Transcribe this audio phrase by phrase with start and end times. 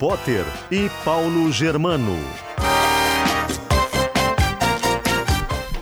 [0.00, 2.16] Potter e Paulo Germano.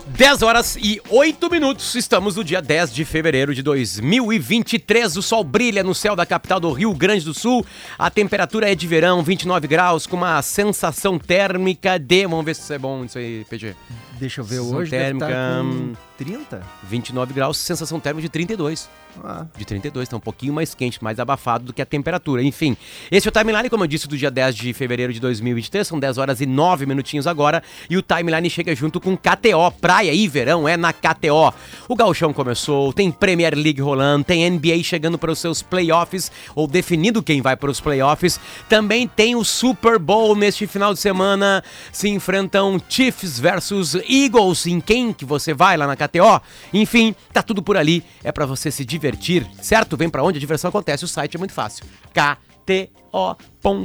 [0.07, 1.95] 10 horas e 8 minutos.
[1.95, 5.15] Estamos no dia 10 de fevereiro de 2023.
[5.15, 7.65] O sol brilha no céu da capital do Rio Grande do Sul.
[7.97, 12.27] A temperatura é de verão, 29 graus, com uma sensação térmica de.
[12.27, 13.73] Vamos ver se isso é bom isso aí, PG.
[14.19, 14.91] Deixa eu ver Sensação hoje.
[14.91, 16.61] térmica, tá hum, com 30?
[16.83, 18.89] 29 graus, sensação térmica de 32.
[19.23, 22.43] Ah, De 32, tá um pouquinho mais quente, mais abafado do que a temperatura.
[22.43, 22.77] Enfim,
[23.11, 25.85] esse é o timeline, como eu disse, do dia 10 de fevereiro de 2023.
[25.87, 27.63] São 10 horas e 9 minutinhos agora.
[27.89, 29.71] E o timeline chega junto com KTO.
[29.81, 31.51] Praia e verão é na KTO.
[31.87, 36.67] O Gauchão começou, tem Premier League rolando, tem NBA chegando para os seus playoffs, ou
[36.67, 38.39] definindo quem vai para os playoffs.
[38.69, 41.63] Também tem o Super Bowl neste final de semana.
[41.91, 44.65] Se enfrentam Chiefs versus Eagles.
[44.65, 46.41] Em quem que você vai lá na KTO?
[46.73, 48.03] Enfim, tá tudo por ali.
[48.23, 49.95] É para você se divertir, certo?
[49.95, 51.05] Vem para onde a diversão acontece.
[51.05, 51.85] O site é muito fácil.
[52.13, 53.79] KTO.com.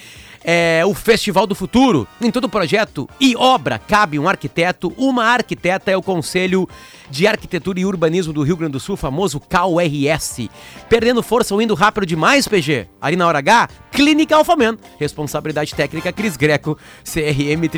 [0.42, 2.08] É o Festival do Futuro.
[2.20, 6.66] Em todo projeto e obra cabe um arquiteto, uma arquiteta é o Conselho
[7.10, 10.48] de Arquitetura e Urbanismo do Rio Grande do Sul, famoso CAURS.
[10.88, 12.86] Perdendo força ou indo rápido demais, PG?
[13.00, 14.78] Ali na hora H, Clínica Alfaman.
[14.98, 17.68] Responsabilidade técnica Cris Greco, CRM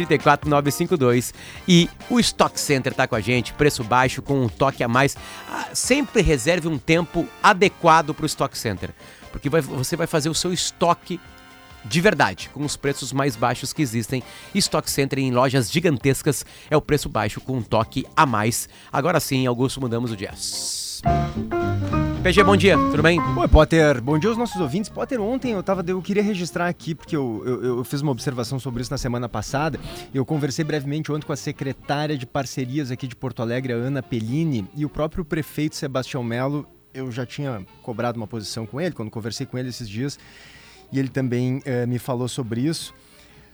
[0.96, 1.34] 34952.
[1.68, 5.16] E o Stock Center tá com a gente, preço baixo com um toque a mais.
[5.50, 8.90] Ah, sempre reserve um tempo adequado para o Stock Center,
[9.30, 11.20] porque vai- você vai fazer o seu estoque
[11.84, 14.22] de verdade, com os preços mais baixos que existem.
[14.54, 18.68] Stock Center em lojas gigantescas é o preço baixo com um toque a mais.
[18.92, 21.02] Agora sim, Augusto, mudamos o jazz.
[22.22, 23.18] PG, bom dia, tudo bem?
[23.20, 24.00] Oi, Potter.
[24.00, 24.88] Bom dia aos nossos ouvintes.
[24.88, 25.82] Potter, ontem eu tava.
[25.84, 29.28] Eu queria registrar aqui, porque eu, eu, eu fiz uma observação sobre isso na semana
[29.28, 29.76] passada.
[30.14, 34.64] Eu conversei brevemente ontem com a secretária de parcerias aqui de Porto Alegre, Ana Pellini,
[34.76, 36.64] e o próprio prefeito Sebastião Melo.
[36.94, 40.16] Eu já tinha cobrado uma posição com ele quando conversei com ele esses dias,
[40.92, 42.94] e ele também eh, me falou sobre isso.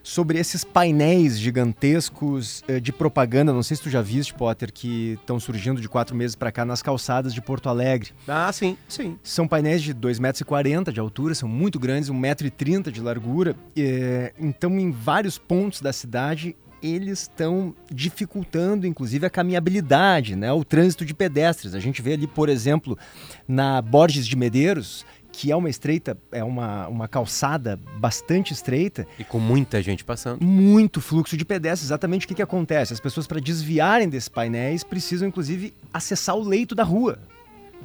[0.03, 5.19] Sobre esses painéis gigantescos eh, de propaganda, não sei se tu já viste, Potter, que
[5.21, 8.13] estão surgindo de quatro meses para cá nas calçadas de Porto Alegre.
[8.27, 9.19] Ah, sim, sim.
[9.23, 13.55] São painéis de 2,40 metros de altura, são muito grandes, 1,30m metro de largura.
[13.77, 20.53] É, então, em vários pontos da cidade, eles estão dificultando, inclusive, a caminhabilidade, né?
[20.53, 21.75] o trânsito de pedestres.
[21.75, 22.97] A gente vê ali, por exemplo,
[23.47, 25.05] na Borges de Medeiros,
[25.39, 30.45] que é uma estreita, é uma, uma calçada bastante estreita, E com muita gente passando.
[30.45, 31.85] muito fluxo de pedestres.
[31.85, 32.93] Exatamente o que, que acontece?
[32.93, 37.21] As pessoas, para desviarem desses painéis, precisam, inclusive, acessar o leito da rua,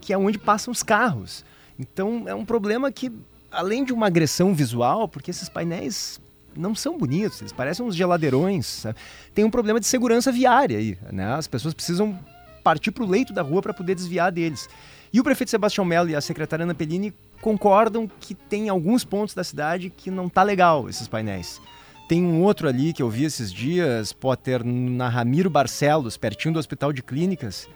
[0.01, 1.45] que é onde passam os carros.
[1.77, 3.11] Então, é um problema que,
[3.51, 6.19] além de uma agressão visual, porque esses painéis
[6.57, 8.97] não são bonitos, eles parecem uns geladeirões, sabe?
[9.35, 10.97] tem um problema de segurança viária aí.
[11.11, 11.31] Né?
[11.35, 12.17] As pessoas precisam
[12.63, 14.67] partir para o leito da rua para poder desviar deles.
[15.13, 17.13] E o prefeito Sebastião Mello e a secretária Ana Pellini
[17.43, 21.61] concordam que tem alguns pontos da cidade que não tá legal esses painéis.
[22.07, 26.59] Tem um outro ali que eu vi esses dias, Potter, na Ramiro Barcelos, pertinho do
[26.59, 27.67] Hospital de Clínicas,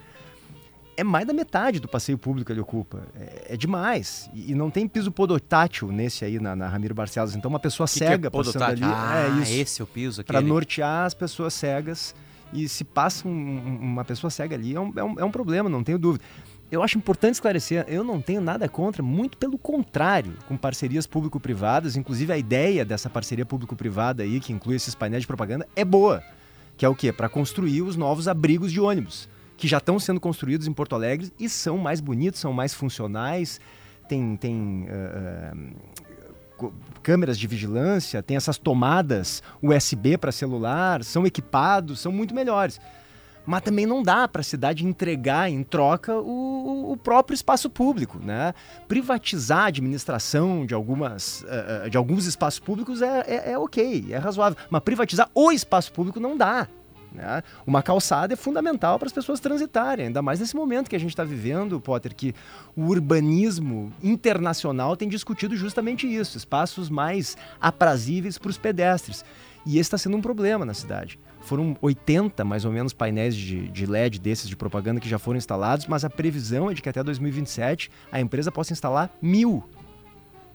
[0.96, 3.04] é mais da metade do passeio público ele ocupa.
[3.19, 4.30] É, é demais.
[4.34, 7.36] E, e, não tem piso podotátil nesse aí na, na Ramiro Barcelos.
[7.36, 8.81] Então uma pessoa que cega que é passando ali.
[8.84, 9.54] Ah, é isso.
[9.54, 12.16] esse é o piso Para nortear as pessoas cegas.
[12.54, 15.68] E se passa um, uma pessoa cega ali, é um, é um, é um problema,
[15.68, 16.24] não tenho dúvida
[16.72, 21.96] eu acho importante esclarecer, eu não tenho nada contra, muito pelo contrário, com parcerias público-privadas,
[21.96, 26.22] inclusive a ideia dessa parceria público-privada aí, que inclui esses painéis de propaganda, é boa.
[26.75, 27.12] Que é o quê?
[27.12, 31.31] Para construir os novos abrigos de ônibus que já estão sendo construídos em Porto Alegre
[31.40, 33.60] e são mais bonitos, são mais funcionais,
[34.08, 36.72] tem, tem uh,
[37.02, 42.80] câmeras de vigilância, tem essas tomadas USB para celular, são equipados, são muito melhores.
[43.47, 48.19] Mas também não dá para a cidade entregar em troca o, o, próprio espaço público.
[48.19, 48.53] Né?
[48.89, 54.17] Privatizar a administração de, algumas, uh, de alguns espaços públicos é, é, é ok, é
[54.17, 54.57] razoável.
[54.69, 56.67] Mas privatizar o espaço público não dá.
[57.13, 57.41] Né?
[57.65, 61.11] Uma calçada é fundamental para as pessoas transitarem, ainda mais nesse momento que a gente
[61.11, 62.35] está vivendo, Potter, que
[62.75, 69.23] o urbanismo internacional tem discutido justamente isso, espaços mais aprazíveis para os pedestres.
[69.68, 71.19] E esse está sendo um problema na cidade.
[71.42, 75.38] Foram 80, mais ou menos, painéis de, de LED desses de propaganda que já foram
[75.38, 79.62] instalados, mas a previsão é de que até 2027 a empresa possa instalar mil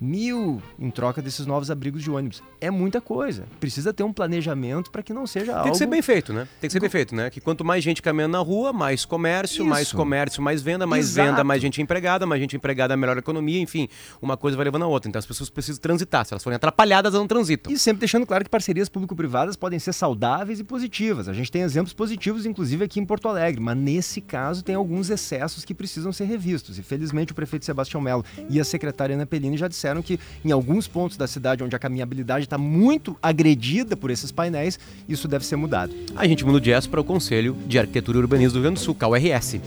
[0.03, 2.43] mil em troca desses novos abrigos de ônibus.
[2.61, 3.45] É muita coisa.
[3.61, 5.65] Precisa ter um planejamento para que não seja Tem algo...
[5.65, 6.49] Tem que ser bem feito, né?
[6.61, 7.31] Tem que ser bem feito, né?
[7.31, 9.65] Que quanto mais gente caminhando na rua, mais comércio, Isso.
[9.65, 11.29] mais comércio, mais venda, mais Exato.
[11.29, 13.89] venda, mais gente empregada, mais gente empregada, melhor economia, enfim,
[14.21, 15.09] uma coisa vai levando a outra.
[15.09, 16.25] Então as pessoas precisam transitar.
[16.25, 17.73] Se elas forem atrapalhadas, elas não transitam.
[17.73, 21.29] E sempre deixando claro que parcerias público-privadas podem ser saudáveis e positivas.
[21.29, 25.11] A gente tem exemplos positivos, inclusive aqui em Porto Alegre, mas nesse caso tem alguns
[25.11, 26.79] excessos que precisam ser revistos.
[26.79, 30.53] E felizmente o prefeito Sebastião Melo e a secretária Ana Pellini já disseram que em
[30.53, 34.79] alguns pontos da cidade onde a caminhabilidade está muito agredida por esses painéis,
[35.09, 35.93] isso deve ser mudado.
[36.15, 38.81] A gente muda o jazz para o Conselho de Arquitetura e Urbanismo do Rio Grande
[38.81, 39.61] do Sul, KRS.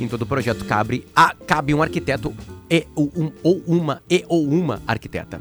[0.00, 2.34] Em todo o projeto cabe, a, cabe um arquiteto
[2.68, 5.40] e, um, ou uma e ou uma arquiteta.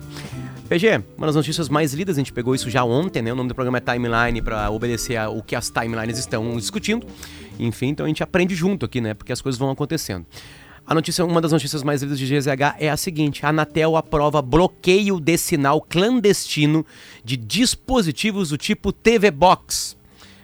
[0.71, 3.33] PG, uma das notícias mais lidas, a gente pegou isso já ontem, né?
[3.33, 7.05] O nome do programa é Timeline para obedecer ao que as timelines estão discutindo.
[7.59, 9.13] Enfim, então a gente aprende junto aqui, né?
[9.13, 10.25] Porque as coisas vão acontecendo.
[10.85, 14.41] A notícia, uma das notícias mais lidas de GZH é a seguinte: a Anatel aprova
[14.41, 16.85] bloqueio de sinal clandestino
[17.23, 19.95] de dispositivos do tipo TV Box.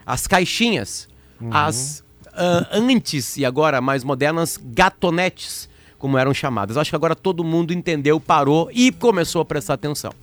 [0.05, 1.07] As caixinhas,
[1.41, 1.49] uhum.
[1.51, 5.67] as uh, antes e agora mais modernas gatonetes,
[5.97, 6.77] como eram chamadas.
[6.77, 10.13] Acho que agora todo mundo entendeu, parou e começou a prestar atenção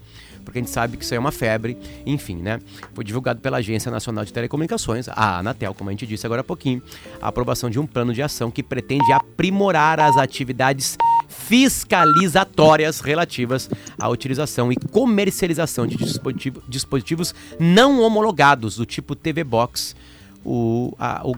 [0.45, 2.61] porque a gente sabe que isso é uma febre, enfim, né?
[2.93, 6.45] Foi divulgado pela Agência Nacional de Telecomunicações, a Anatel, como a gente disse agora há
[6.45, 6.83] pouquinho,
[7.21, 10.97] a aprovação de um plano de ação que pretende aprimorar as atividades
[11.29, 13.69] fiscalizatórias relativas
[13.99, 19.95] à utilização e comercialização de dispositivo, dispositivos não homologados do tipo TV Box,
[20.45, 21.35] o, a, o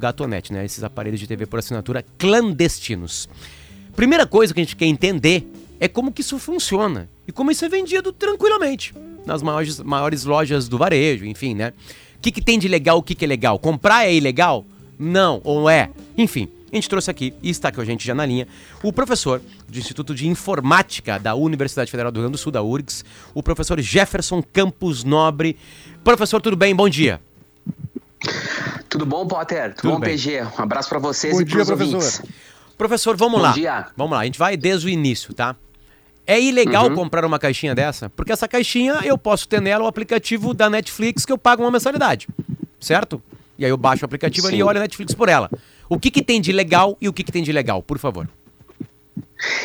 [0.51, 0.65] né?
[0.65, 3.29] Esses aparelhos de TV por assinatura clandestinos.
[3.95, 7.65] Primeira coisa que a gente quer entender é como que isso funciona e como isso
[7.65, 8.95] é vendido tranquilamente
[9.27, 11.73] nas maiores, maiores lojas do varejo, enfim, né?
[12.17, 13.59] O que, que tem de legal, o que, que é legal?
[13.59, 14.65] Comprar é ilegal?
[14.99, 15.91] Não, ou é?
[16.17, 18.47] Enfim, a gente trouxe aqui e está com a gente já na linha
[18.83, 22.63] o professor do Instituto de Informática da Universidade Federal do Rio Grande do Sul, da
[22.63, 25.57] URGS, o professor Jefferson Campos Nobre.
[26.03, 26.75] Professor, tudo bem?
[26.75, 27.21] Bom dia.
[28.89, 29.75] Tudo bom, Potter?
[29.75, 30.11] Tudo, tudo bom, bem.
[30.11, 30.43] PG?
[30.59, 32.23] Um abraço para vocês bom e para os ouvintes.
[32.79, 33.53] Professor, vamos Bom lá.
[33.53, 33.87] Dia.
[33.97, 35.57] Vamos lá, a gente vai desde o início, tá?
[36.27, 36.95] É ilegal uhum.
[36.95, 41.25] comprar uma caixinha dessa, porque essa caixinha eu posso ter nela o aplicativo da Netflix
[41.25, 42.27] que eu pago uma mensalidade,
[42.81, 43.23] certo?
[43.59, 45.49] E aí eu baixo o aplicativo ali e olho a Netflix por ela.
[45.89, 48.29] O que, que tem de legal e o que, que tem de legal, por favor?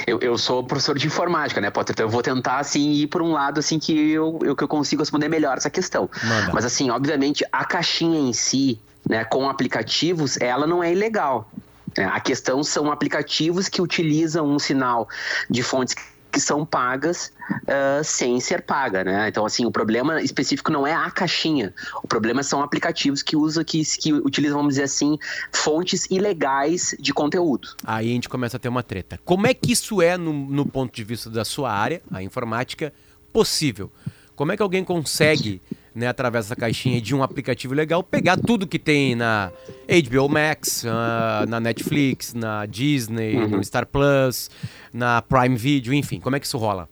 [0.05, 1.93] Eu, eu sou professor de informática, né, Potter?
[1.93, 4.67] Então eu vou tentar, assim, ir por um lado, assim, que eu, eu, que eu
[4.67, 6.09] consigo responder melhor essa questão.
[6.23, 6.51] Manda.
[6.53, 11.49] Mas, assim, obviamente, a caixinha em si, né, com aplicativos, ela não é ilegal.
[11.97, 15.09] É, a questão são aplicativos que utilizam um sinal
[15.49, 15.95] de fontes
[16.31, 17.31] que são pagas
[17.63, 19.27] uh, sem ser paga, né?
[19.27, 21.73] Então, assim, o problema específico não é a caixinha.
[22.01, 25.17] O problema são aplicativos que usam, que, que utilizam, vamos dizer assim,
[25.51, 27.69] fontes ilegais de conteúdo.
[27.83, 29.19] Aí a gente começa a ter uma treta.
[29.25, 32.93] Como é que isso é, no, no ponto de vista da sua área, a informática,
[33.33, 33.91] possível?
[34.35, 35.61] Como é que alguém consegue
[35.93, 39.51] né, através dessa caixinha de um aplicativo legal, pegar tudo que tem na
[39.87, 43.47] HBO Max, uh, na Netflix, na Disney, uhum.
[43.49, 44.49] no Star Plus,
[44.93, 46.87] na Prime Video, enfim, como é que isso rola?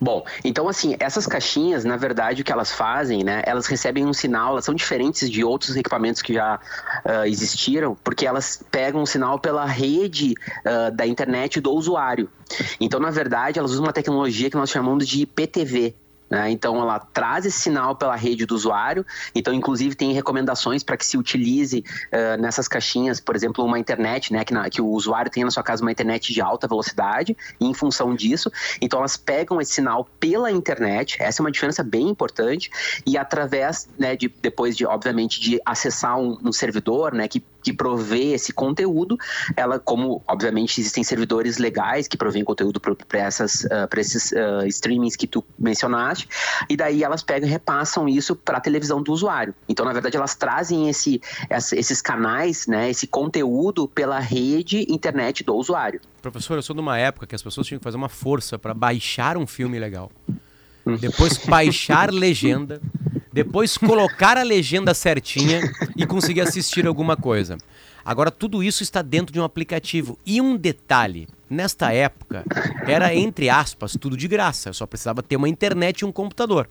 [0.00, 3.42] Bom, então assim, essas caixinhas, na verdade, o que elas fazem, né?
[3.46, 6.58] Elas recebem um sinal, elas são diferentes de outros equipamentos que já
[7.04, 10.34] uh, existiram, porque elas pegam um sinal pela rede
[10.66, 12.30] uh, da internet do usuário.
[12.80, 15.94] Então, na verdade, elas usam uma tecnologia que nós chamamos de IPTV,
[16.32, 16.50] Né?
[16.50, 19.04] Então, ela traz esse sinal pela rede do usuário.
[19.34, 24.32] Então, inclusive, tem recomendações para que se utilize uh, nessas caixinhas, por exemplo, uma internet,
[24.32, 24.42] né?
[24.42, 27.36] Que, na, que, o usuário tenha na sua casa uma internet de alta velocidade.
[27.60, 31.18] E, em função disso, então elas pegam esse sinal pela internet.
[31.20, 32.70] Essa é uma diferença bem importante.
[33.04, 37.28] E através, né, de, depois de, obviamente, de acessar um, um servidor, né?
[37.28, 39.16] Que que provê esse conteúdo,
[39.56, 45.26] ela, como obviamente existem servidores legais que provêm conteúdo para uh, esses uh, streamings que
[45.26, 46.28] tu mencionaste,
[46.68, 49.54] e daí elas pegam e repassam isso para a televisão do usuário.
[49.68, 55.54] Então, na verdade, elas trazem esse, esses canais, né, esse conteúdo pela rede internet do
[55.54, 56.00] usuário.
[56.20, 58.74] Professor, eu sou de uma época que as pessoas tinham que fazer uma força para
[58.74, 60.10] baixar um filme legal.
[60.86, 60.96] Hum.
[60.96, 62.80] Depois baixar legenda,
[63.32, 65.60] depois colocar a legenda certinha
[65.96, 67.56] e conseguir assistir alguma coisa.
[68.04, 70.18] Agora, tudo isso está dentro de um aplicativo.
[70.26, 72.44] E um detalhe: nesta época,
[72.86, 74.70] era, entre aspas, tudo de graça.
[74.70, 76.68] Eu só precisava ter uma internet e um computador.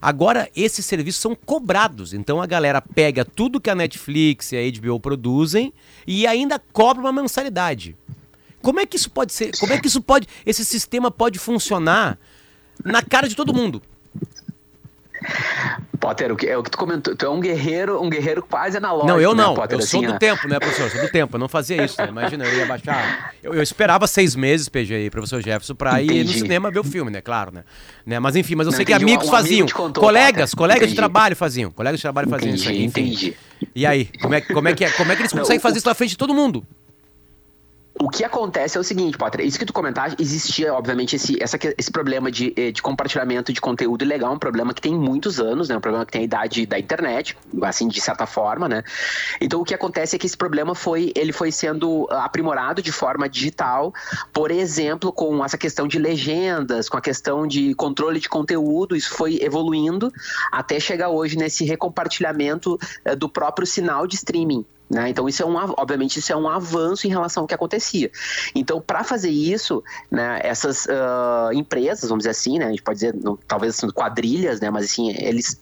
[0.00, 2.12] Agora, esses serviços são cobrados.
[2.14, 5.72] Então, a galera pega tudo que a Netflix e a HBO produzem
[6.06, 7.96] e ainda cobra uma mensalidade.
[8.62, 9.56] Como é que isso pode ser?
[9.58, 10.26] Como é que isso pode.
[10.44, 12.18] Esse sistema pode funcionar
[12.84, 13.82] na cara de todo mundo?
[15.98, 18.76] Potter, o que, é o que tu comentou, tu é um guerreiro, um guerreiro quase
[18.76, 19.08] analógico.
[19.08, 19.50] Não, eu né, não.
[19.50, 20.90] Né, Potter, eu assim, sou do tempo, né, professor?
[20.90, 22.08] Sou do tempo, eu não fazia isso, né?
[22.08, 23.34] Imagina, eu ia baixar.
[23.42, 26.20] Eu, eu esperava seis meses, PGI, professor Jefferson, pra Entendi.
[26.20, 27.20] ir no cinema ver o filme, né?
[27.20, 27.64] Claro, né?
[28.04, 28.18] né?
[28.20, 29.62] Mas enfim, mas eu não, sei que amigos um, faziam.
[29.62, 30.58] Amigo contou, colegas, Potter.
[30.58, 30.92] colegas Entendi.
[30.92, 31.70] de trabalho faziam.
[31.70, 32.62] Colegas de trabalho faziam Entendi.
[32.62, 32.84] isso aí.
[32.84, 33.00] Enfim.
[33.02, 33.36] Entendi.
[33.74, 35.88] E aí, como é, como, é que é, como é que eles conseguem fazer isso
[35.88, 36.66] na frente de todo mundo?
[37.98, 41.58] O que acontece é o seguinte, Potter, isso que tu comentaste, existia, obviamente, esse, essa,
[41.78, 45.70] esse problema de, eh, de compartilhamento de conteúdo ilegal, um problema que tem muitos anos,
[45.70, 45.76] né?
[45.78, 48.82] Um problema que tem a idade da internet, assim, de certa forma, né?
[49.40, 53.30] Então, o que acontece é que esse problema foi, ele foi sendo aprimorado de forma
[53.30, 53.94] digital,
[54.30, 59.14] por exemplo, com essa questão de legendas, com a questão de controle de conteúdo, isso
[59.14, 60.12] foi evoluindo
[60.52, 65.08] até chegar hoje nesse recompartilhamento eh, do próprio sinal de streaming, né?
[65.08, 68.10] Então, isso é um, obviamente, isso é um avanço em relação ao que acontecia.
[68.54, 73.00] Então, para fazer isso, né, essas uh, empresas, vamos dizer assim, né, a gente pode
[73.00, 75.60] dizer, não, talvez quadrilhas, né, mas assim, eles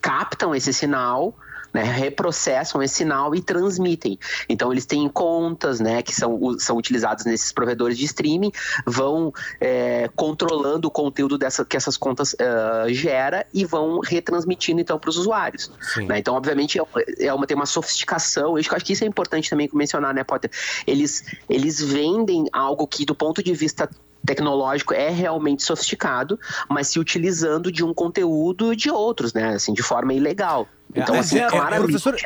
[0.00, 1.34] captam esse sinal
[1.74, 4.16] né, reprocessam esse sinal e transmitem.
[4.48, 8.52] Então eles têm contas, né, que são, são utilizadas nesses provedores de streaming,
[8.86, 14.98] vão é, controlando o conteúdo dessa, que essas contas uh, gera e vão retransmitindo então
[14.98, 15.70] para os usuários.
[15.96, 16.20] Né?
[16.20, 18.56] Então, obviamente, é, é uma, tem uma sofisticação.
[18.56, 20.50] Eu acho que isso é importante também mencionar, né, Potter?
[20.86, 23.88] Eles, eles vendem algo que, do ponto de vista
[24.24, 26.38] tecnológico é realmente sofisticado,
[26.68, 29.54] mas se utilizando de um conteúdo de outros, né?
[29.54, 30.66] Assim, de forma ilegal.
[30.94, 32.16] É, então, assim, é, claramente, professor,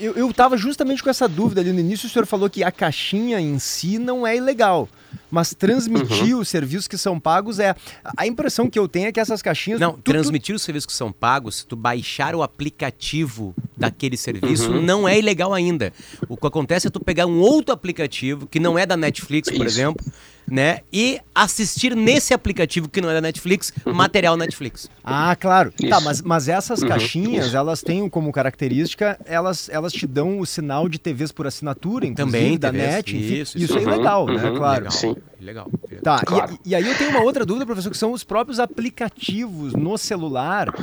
[0.00, 2.72] eu, eu tava justamente com essa dúvida ali no início, o senhor falou que a
[2.72, 4.88] caixinha em si não é ilegal,
[5.30, 6.40] mas transmitir uhum.
[6.40, 7.76] os serviços que são pagos é...
[8.16, 9.78] A impressão que eu tenho é que essas caixinhas...
[9.78, 10.56] Não, tu, transmitir tu...
[10.56, 14.82] os serviços que são pagos, se tu baixar o aplicativo daquele serviço, uhum.
[14.82, 15.92] não é ilegal ainda.
[16.28, 19.66] O que acontece é tu pegar um outro aplicativo, que não é da Netflix, por
[19.66, 19.80] Isso.
[19.80, 20.04] exemplo,
[20.50, 20.80] né?
[20.92, 23.92] E assistir nesse aplicativo que não é da Netflix, uhum.
[23.94, 24.90] material Netflix.
[25.04, 25.70] Ah, claro.
[25.70, 25.90] Tá, Isso.
[25.90, 26.88] Tá, mas, mas essas uhum.
[26.88, 32.06] caixinhas, elas têm como característica, elas, elas te dão o sinal de TVs por assinatura,
[32.06, 33.16] inclusive, Também, da TVs, net.
[33.16, 34.34] Enfim, isso, isso, isso é legal, uhum.
[34.34, 34.50] né?
[34.56, 34.84] Claro.
[34.84, 34.92] Legal.
[34.92, 35.16] Sim.
[35.40, 35.70] Legal.
[36.02, 36.58] Tá, claro.
[36.64, 39.96] e, e, aí eu tenho uma outra dúvida, professor, que são os próprios aplicativos no
[39.96, 40.74] celular,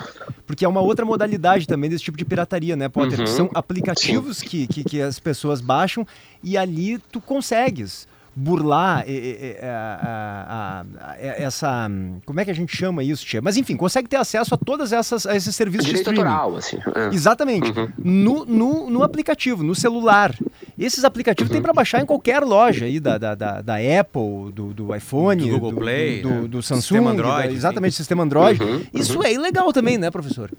[0.47, 3.19] porque é uma outra modalidade também desse tipo de pirataria, né, Potter?
[3.19, 3.27] Uhum.
[3.27, 6.07] São aplicativos que, que, que as pessoas baixam
[6.41, 9.05] e ali tu consegues burlar
[9.61, 11.89] a, a, a, essa.
[12.25, 13.41] Como é que a gente chama isso, Tia?
[13.41, 16.29] Mas enfim, consegue ter acesso a todas essas a esses serviços Direito de streaming.
[16.29, 16.77] Autoral, assim.
[16.95, 17.13] É.
[17.13, 17.71] Exatamente.
[17.71, 17.89] Uhum.
[17.97, 20.35] No, no, no, aplicativo, no celular.
[20.77, 21.55] Esses aplicativos uhum.
[21.55, 25.41] tem para baixar em qualquer loja aí da, da, da, da Apple, do, do iPhone,
[25.41, 27.97] do Google do, Play, do, do, do Samsung, sistema Android, da, exatamente, enfim.
[27.97, 28.61] sistema Android.
[28.61, 28.81] Uhum.
[28.93, 29.23] Isso uhum.
[29.23, 30.51] é ilegal também, né, professor?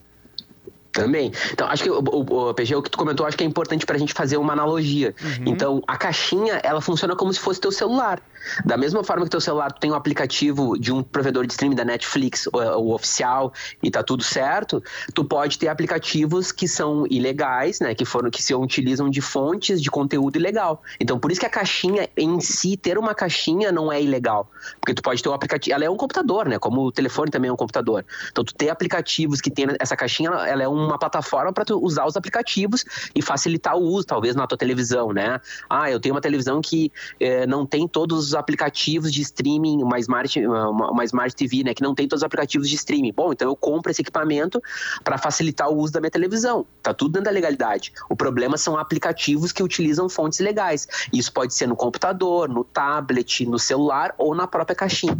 [1.03, 1.33] Também.
[1.53, 3.85] Então, acho que o, o, o, PG, o que tu comentou, acho que é importante
[3.85, 5.15] para a gente fazer uma analogia.
[5.23, 5.45] Uhum.
[5.47, 8.21] Então, a caixinha, ela funciona como se fosse teu celular.
[8.65, 11.85] Da mesma forma que teu celular tem um aplicativo de um provedor de streaming da
[11.85, 14.83] Netflix, o, o, oficial, e tá tudo certo,
[15.15, 17.95] tu pode ter aplicativos que são ilegais, né?
[17.95, 20.83] Que foram que se utilizam de fontes de conteúdo ilegal.
[21.01, 24.51] Então, por isso que a caixinha em si, ter uma caixinha não é ilegal.
[24.81, 25.75] Porque tu pode ter um aplicativo.
[25.75, 26.59] Ela é um computador, né?
[26.59, 28.05] Como o telefone também é um computador.
[28.31, 32.07] Então, tu ter aplicativos que tem essa caixinha, ela é uma plataforma para tu usar
[32.07, 32.85] os aplicativos
[33.15, 35.41] e facilitar o uso, talvez na tua televisão, né?
[35.69, 39.99] Ah, eu tenho uma televisão que eh, não tem todos os aplicativos de streaming, uma
[39.99, 43.13] Smart, uma, uma Smart TV, né, que não tem todos os aplicativos de streaming.
[43.13, 44.63] Bom, então eu compro esse equipamento
[45.03, 46.67] para facilitar o uso da minha televisão.
[46.83, 47.93] Tá tudo dentro da legalidade.
[48.09, 50.87] O problema são aplicativos que utilizam fontes legais.
[51.13, 55.19] Isso pode ser no computador, no tablet, no celular ou na própria caixinha.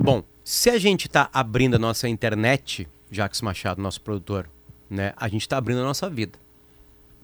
[0.00, 4.48] Bom, Se a gente está abrindo a nossa internet, Jacques Machado, nosso produtor,
[4.90, 6.36] né, a gente está abrindo a nossa vida.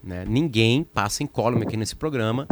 [0.04, 0.24] Né?
[0.24, 2.46] Ninguém passa incólume aqui nesse programa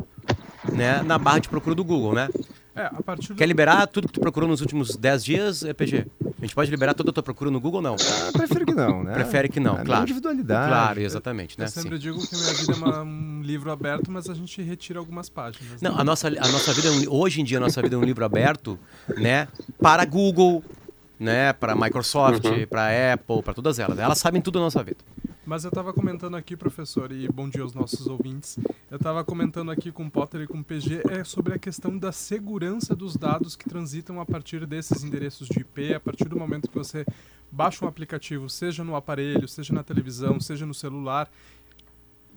[0.72, 2.28] né, na barra de procura do Google, né?
[2.76, 3.36] É, a partir do...
[3.36, 6.06] Quer liberar tudo que tu procurou nos últimos 10 dias, EPG?
[6.38, 7.96] A gente pode liberar toda a tua procura no Google ou não?
[7.98, 9.14] Ah, prefiro que não, né?
[9.14, 10.02] Prefere que não, É, claro.
[10.02, 10.68] individualidade.
[10.68, 11.64] Claro, exatamente, né?
[11.64, 12.02] Eu sempre Sim.
[12.02, 15.80] digo que minha vida é uma- um livro aberto, mas a gente retira algumas páginas.
[15.80, 15.88] né?
[15.88, 17.98] Não, a nossa, a nossa vida, é um hoje em dia, a nossa vida é
[17.98, 18.78] um livro aberto,
[19.16, 19.48] né?
[19.80, 20.62] Para Google,
[21.18, 21.54] né?
[21.54, 23.98] Para Microsoft, para Apple, para todas elas.
[23.98, 24.98] Elas sabem tudo da nossa vida.
[25.46, 28.58] Mas eu estava comentando aqui, professor, e bom dia aos nossos ouvintes.
[28.90, 31.96] Eu estava comentando aqui com o Potter e com o PG é sobre a questão
[31.96, 36.36] da segurança dos dados que transitam a partir desses endereços de IP, a partir do
[36.36, 37.06] momento que você
[37.48, 41.30] baixa um aplicativo, seja no aparelho, seja na televisão, seja no celular.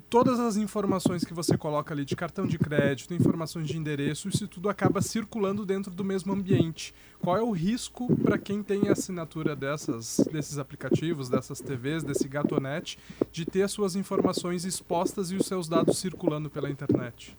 [0.10, 4.48] Todas as informações que você coloca ali de cartão de crédito, informações de endereço, isso
[4.48, 6.96] tudo acaba circulando dentro do mesmo ambiente.
[7.20, 12.28] Qual é o risco para quem tem a assinatura dessas, desses aplicativos, dessas TVs, desse
[12.28, 12.98] Gatonet,
[13.32, 17.38] de ter as suas informações expostas e os seus dados circulando pela internet?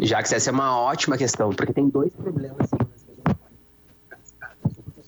[0.00, 2.68] Já que essa é uma ótima questão, porque tem dois problemas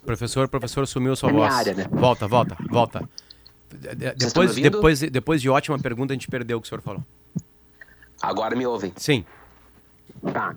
[0.05, 1.55] Professor, professor sumiu sua É voz.
[1.55, 1.87] área, né?
[1.91, 3.07] Volta, volta, volta.
[3.95, 7.05] Depois, depois, depois de ótima pergunta, a gente perdeu o que o senhor falou.
[8.21, 8.93] Agora me ouvem.
[8.97, 9.25] Sim.
[10.33, 10.55] Tá.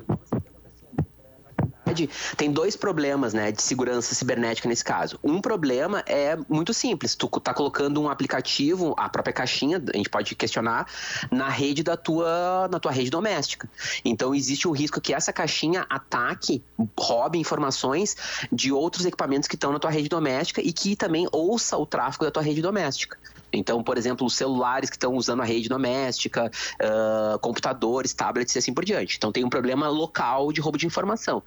[2.38, 5.20] Tem dois problemas, né, de segurança cibernética nesse caso.
[5.24, 7.16] Um problema é muito simples.
[7.16, 10.88] Tu tá colocando um aplicativo, a própria caixinha, a gente pode questionar,
[11.30, 13.70] na rede da tua, na tua rede doméstica.
[14.04, 16.64] Então existe o risco que essa caixinha ataque,
[16.98, 18.16] roube informações
[18.52, 22.26] de outros equipamentos que estão na tua rede doméstica e que também ouça o tráfego
[22.26, 23.18] da tua rede doméstica.
[23.54, 28.60] Então, por exemplo, os celulares que estão usando a rede doméstica, ah, computadores, tablets e
[28.60, 29.18] assim por diante.
[29.18, 31.44] Então tem um problema local de roubo de informação.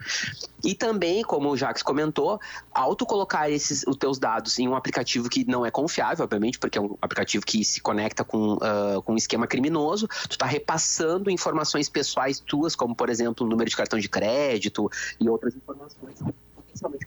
[0.62, 2.40] E também, como o Jax comentou,
[2.72, 6.58] ao tu colocar esses, os teus dados em um aplicativo que não é confiável, obviamente,
[6.58, 10.46] porque é um aplicativo que se conecta com, ah, com um esquema criminoso, tu está
[10.46, 15.54] repassando informações pessoais tuas, como, por exemplo, o número de cartão de crédito e outras
[15.54, 16.16] informações,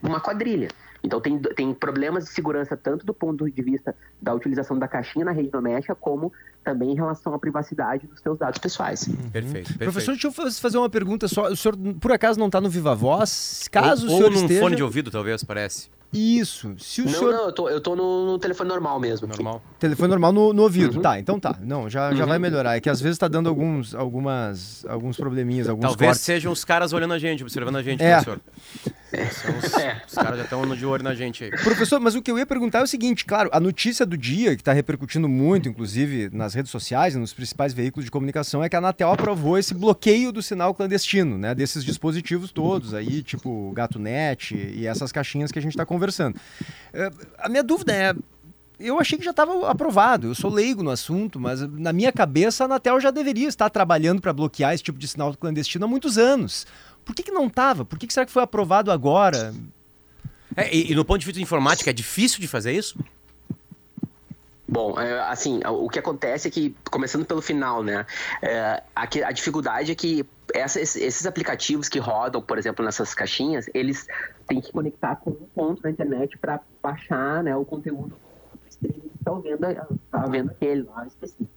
[0.02, 0.68] uma quadrilha.
[1.02, 5.24] Então tem, tem problemas de segurança tanto do ponto de vista da utilização da caixinha
[5.24, 6.32] na rede doméstica, como
[6.64, 9.04] também em relação à privacidade dos teus dados pessoais.
[9.06, 9.78] Perfeito, perfeito.
[9.78, 11.44] Professor, deixa eu faz- fazer uma pergunta só.
[11.48, 13.68] O senhor, por acaso, não está no Viva Voz?
[13.70, 14.60] Caso ou, o senhor ou num esteja...
[14.60, 15.88] fone de ouvido, talvez, parece.
[16.12, 16.74] Isso.
[16.78, 17.32] Se o Não, senhor...
[17.32, 19.28] não, eu tô, eu tô no, no telefone normal mesmo.
[19.28, 19.62] Normal.
[19.78, 20.96] Telefone normal no, no ouvido.
[20.96, 21.02] Uhum.
[21.02, 21.56] Tá, então tá.
[21.62, 22.28] Não, já, já Uhum.
[22.30, 22.76] vai melhorar.
[22.76, 26.22] É que às vezes está dando alguns, algumas, alguns probleminhas, alguns Talvez cortes.
[26.24, 28.22] sejam os caras olhando a gente, observando a gente, É.
[28.22, 28.40] professor.
[29.12, 30.02] Os, É.
[30.06, 31.50] os caras já estão de olho na gente aí.
[31.50, 34.54] Professor, mas o que eu ia perguntar é o seguinte, claro, a notícia do dia,
[34.54, 38.68] que está repercutindo muito, inclusive nas redes sociais e nos principais veículos de comunicação, é
[38.68, 41.54] que a Anatel aprovou esse bloqueio do sinal clandestino, né?
[41.54, 46.38] Desses dispositivos todos aí, tipo GatoNet e essas caixinhas que a gente está conversando.
[46.92, 48.14] É, a minha dúvida é.
[48.80, 50.28] Eu achei que já estava aprovado.
[50.28, 54.22] Eu sou leigo no assunto, mas na minha cabeça a Anatel já deveria estar trabalhando
[54.22, 56.64] para bloquear esse tipo de sinal clandestino há muitos anos.
[57.08, 57.86] Por que, que não estava?
[57.86, 59.54] Por que, que será que foi aprovado agora?
[60.54, 62.98] É, e, e no ponto de vista de informática, é difícil de fazer isso?
[64.68, 68.04] Bom, é, assim, o que acontece é que, começando pelo final, né?
[68.42, 74.06] é, a, dificuldade é que essas- esses aplicativos que rodam, por exemplo, nessas caixinhas, eles
[74.46, 78.14] têm que conectar com um ponto na internet para baixar né, o conteúdo
[78.78, 78.86] que
[79.18, 81.48] está vendo, tá vendo aquele lá específico.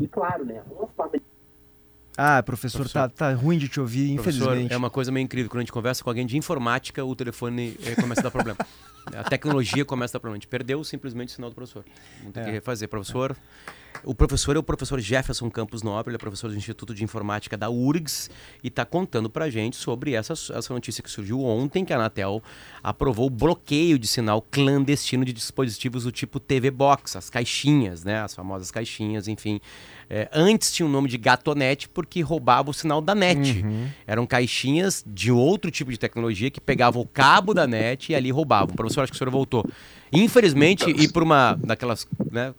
[0.00, 0.62] E claro, né?
[0.70, 1.31] Uma forma de
[2.16, 3.08] Ah, professor, Professor.
[3.08, 4.72] Tá, tá ruim de te ouvir, Professor, infelizmente.
[4.74, 5.50] é uma coisa meio incrível.
[5.50, 8.58] Quando a gente conversa com alguém de informática, o telefone eh, começa a dar problema.
[9.16, 10.36] A tecnologia começa a dar problema.
[10.36, 11.84] A gente perdeu simplesmente o sinal do professor.
[12.20, 12.44] Vamos ter É.
[12.44, 12.88] que refazer.
[12.88, 13.36] Professor,
[14.04, 17.56] o professor é o professor Jefferson Campos Nobre, ele é professor do Instituto de Informática
[17.56, 18.30] da URGS
[18.62, 22.40] e está contando pra gente sobre essa, essa notícia que surgiu ontem, que a Anatel
[22.80, 28.20] aprovou o bloqueio de sinal clandestino de dispositivos do tipo TV Box, as caixinhas, né?
[28.20, 29.60] As famosas caixinhas, enfim.
[30.14, 33.64] É, antes tinha o nome de Gatonet porque roubava o sinal da net.
[34.06, 38.30] Eram caixinhas de outro tipo de tecnologia que pegavam o cabo da net e ali
[38.30, 38.76] roubavam.
[38.76, 39.64] Professor, acho que o senhor voltou.
[40.12, 42.52] Infelizmente, e por uma daquelas né,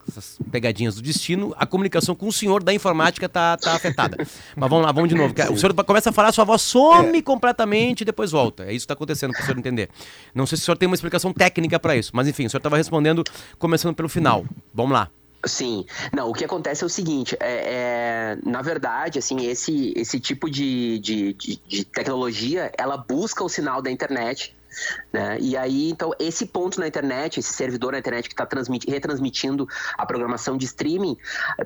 [0.52, 4.18] pegadinhas do destino, a comunicação com o senhor da informática tá, tá afetada.
[4.18, 5.32] Mas vamos lá, vamos de novo.
[5.52, 8.64] O senhor começa a falar, sua voz some completamente e depois volta.
[8.64, 9.90] É isso que está acontecendo para o senhor entender.
[10.34, 12.58] Não sei se o senhor tem uma explicação técnica para isso, mas enfim, o senhor
[12.58, 13.24] estava respondendo
[13.60, 14.44] começando pelo final.
[14.74, 15.08] Vamos lá.
[15.46, 20.18] Sim, não, o que acontece é o seguinte, é, é, na verdade, assim, esse, esse
[20.20, 24.56] tipo de, de, de, de tecnologia, ela busca o sinal da internet
[25.12, 25.38] Né?
[25.40, 28.48] E aí, então, esse ponto na internet, esse servidor na internet que está
[28.88, 31.18] retransmitindo a programação de streaming,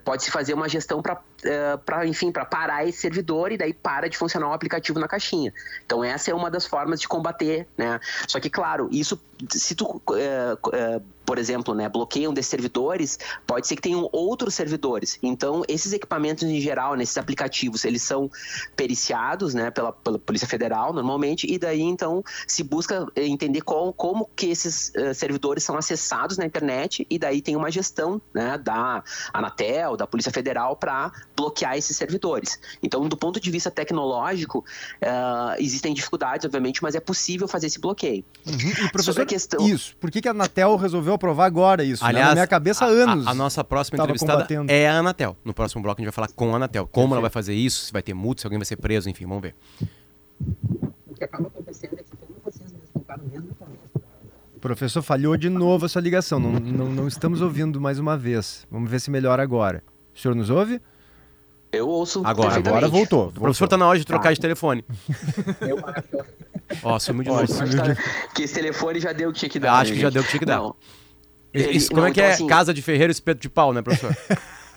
[0.03, 4.09] pode se fazer uma gestão para, uh, enfim, para parar esse servidor e daí para
[4.09, 5.53] de funcionar o aplicativo na caixinha.
[5.85, 7.99] Então, essa é uma das formas de combater, né?
[8.27, 13.67] Só que, claro, isso, se tu, uh, uh, por exemplo, né, bloqueiam desses servidores, pode
[13.67, 15.19] ser que tenham outros servidores.
[15.21, 18.31] Então, esses equipamentos em geral, nesses aplicativos, eles são
[18.77, 24.29] periciados, né, pela, pela Polícia Federal, normalmente, e daí, então, se busca entender qual, como
[24.37, 29.03] que esses uh, servidores são acessados na internet, e daí tem uma gestão, né, da
[29.33, 32.57] Anatel, da Polícia Federal, para bloquear esses servidores.
[32.81, 34.59] Então, do ponto de vista tecnológico,
[35.03, 38.23] uh, existem dificuldades, obviamente, mas é possível fazer esse bloqueio.
[38.45, 38.85] Uhum.
[38.85, 39.67] E, professor, questão...
[39.67, 42.03] isso, por que, que a Anatel resolveu aprovar agora isso.
[42.03, 42.29] Aliás, né?
[42.29, 43.27] Na minha cabeça há anos.
[43.27, 44.71] A, a nossa próxima entrevistada combatendo.
[44.71, 45.35] é a Anatel.
[45.43, 46.87] No próximo bloco a gente vai falar com a Anatel.
[46.87, 49.25] Como ela vai fazer isso, se vai ter multa, se alguém vai ser preso, enfim,
[49.25, 49.55] vamos ver.
[51.07, 53.57] O que acaba acontecendo é que como vocês mesmo
[54.59, 56.39] Professor, falhou de novo a sua ligação.
[56.39, 58.65] Não, não, não estamos ouvindo mais uma vez.
[58.71, 59.83] Vamos ver se melhora agora.
[60.15, 60.81] O senhor nos ouve?
[61.71, 62.21] Eu ouço.
[62.25, 63.27] Agora, agora voltou.
[63.27, 64.33] O professor está na hora de trocar tá.
[64.33, 64.83] de telefone.
[65.61, 66.25] Eu acho.
[66.83, 67.45] Ó, sumiu de novo.
[68.33, 69.73] Que esse telefone já deu o que tinha que dar.
[69.79, 70.57] Acho que já deu o que tinha que dar.
[70.57, 70.75] Não.
[71.53, 72.33] Isso, como é que então, é?
[72.33, 74.15] Assim, Casa de ferreiro espeto de pau, né, professor?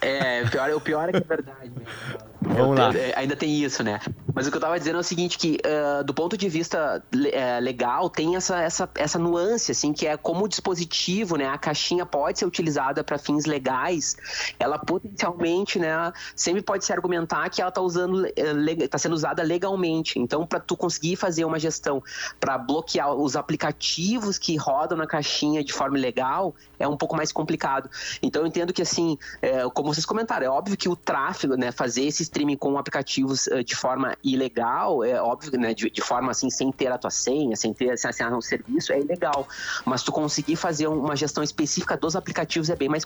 [0.03, 2.30] É, o pior, o pior é que é verdade mesmo.
[2.43, 2.91] Vamos lá.
[3.17, 4.01] Ainda tem isso, né?
[4.35, 7.03] Mas o que eu tava dizendo é o seguinte, que uh, do ponto de vista
[7.15, 11.47] uh, legal, tem essa, essa, essa nuance, assim, que é como o dispositivo, né?
[11.47, 14.17] A caixinha pode ser utilizada para fins legais,
[14.59, 16.13] ela potencialmente, né?
[16.35, 20.19] Sempre pode se argumentar que ela tá usando, uh, tá sendo usada legalmente.
[20.19, 22.03] Então, para tu conseguir fazer uma gestão
[22.39, 27.33] para bloquear os aplicativos que rodam na caixinha de forma legal, é um pouco mais
[27.33, 27.91] complicado.
[28.23, 31.71] Então, eu entendo que, assim, é, como vocês comentaram, é óbvio que o tráfego, né?
[31.71, 36.49] Fazer esse streaming com aplicativos de forma ilegal, é óbvio, né, de, de, forma assim,
[36.49, 39.47] sem ter a tua senha, sem ter sem assinar um serviço, é ilegal.
[39.85, 43.05] Mas tu conseguir fazer uma gestão específica dos aplicativos é bem mais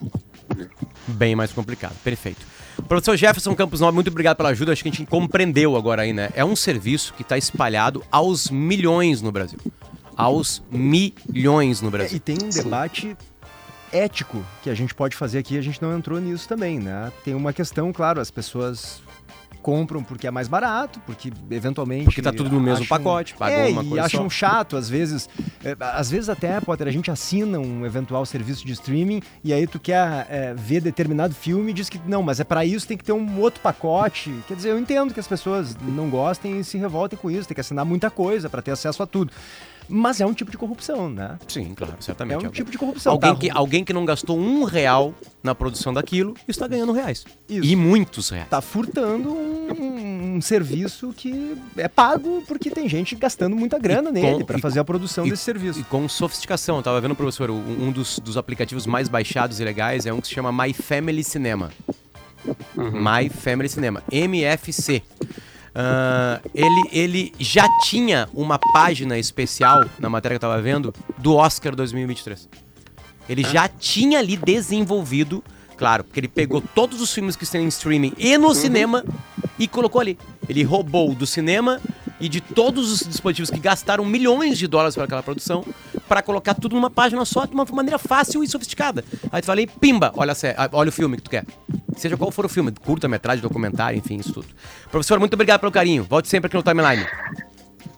[1.06, 2.46] Bem mais complicado, perfeito.
[2.88, 4.72] Professor Jefferson Campos Nobre, muito obrigado pela ajuda.
[4.72, 6.30] Acho que a gente compreendeu agora aí, né?
[6.34, 9.58] É um serviço que está espalhado aos milhões no Brasil.
[10.16, 12.14] Aos milhões no Brasil.
[12.14, 13.16] É, e tem um debate
[13.94, 17.12] ético que a gente pode fazer aqui, a gente não entrou nisso também, né?
[17.24, 19.02] Tem uma questão, claro, as pessoas
[19.64, 22.04] compram porque é mais barato, porque eventualmente.
[22.04, 23.96] Porque tá tudo no mesmo acham, pacote, pagou é, uma coisa.
[23.96, 24.28] E acham só.
[24.28, 25.26] chato, às vezes.
[25.64, 29.66] É, às vezes até, Potter, a gente assina um eventual serviço de streaming e aí
[29.66, 32.98] tu quer é, ver determinado filme e diz que não, mas é para isso tem
[32.98, 34.34] que ter um outro pacote.
[34.46, 37.54] Quer dizer, eu entendo que as pessoas não gostem e se revoltem com isso, tem
[37.54, 39.32] que assinar muita coisa para ter acesso a tudo.
[39.88, 41.38] Mas é um tipo de corrupção, né?
[41.46, 42.44] Sim, claro, certamente.
[42.44, 43.12] É um tipo de corrupção.
[43.12, 43.40] Alguém, tá?
[43.40, 47.24] que, alguém que não gastou um real na produção daquilo está ganhando reais.
[47.48, 47.66] Isso.
[47.66, 48.46] E muitos reais.
[48.46, 54.12] Está furtando um, um, serviço que é pago porque tem gente gastando muita grana e
[54.12, 55.80] nele para fazer a produção e, desse serviço.
[55.80, 56.76] E com sofisticação.
[56.76, 60.28] Eu tava vendo, professor, um dos, dos aplicativos mais baixados e legais é um que
[60.28, 61.70] se chama My Family Cinema.
[62.76, 62.92] Uhum.
[62.92, 64.02] My Family Cinema.
[64.10, 65.02] MFC.
[65.74, 71.34] Uh, ele, ele já tinha uma página especial na matéria que eu tava vendo do
[71.34, 72.48] Oscar 2023.
[73.28, 75.42] Ele já tinha ali desenvolvido,
[75.84, 78.54] claro, porque ele pegou todos os filmes que estão em streaming e no uhum.
[78.54, 79.04] cinema
[79.58, 80.18] e colocou ali.
[80.48, 81.78] Ele roubou do cinema
[82.18, 85.62] e de todos os dispositivos que gastaram milhões de dólares para aquela produção
[86.08, 89.04] para colocar tudo numa página só de uma maneira fácil e sofisticada.
[89.30, 90.32] Aí tu falei, pimba, olha,
[90.72, 91.44] olha o filme que tu quer.
[91.98, 94.46] Seja qual for o filme, curta-metragem, documentário, enfim, isso tudo.
[94.90, 96.04] Professor, muito obrigado pelo carinho.
[96.04, 97.06] Volte sempre aqui no Timeline.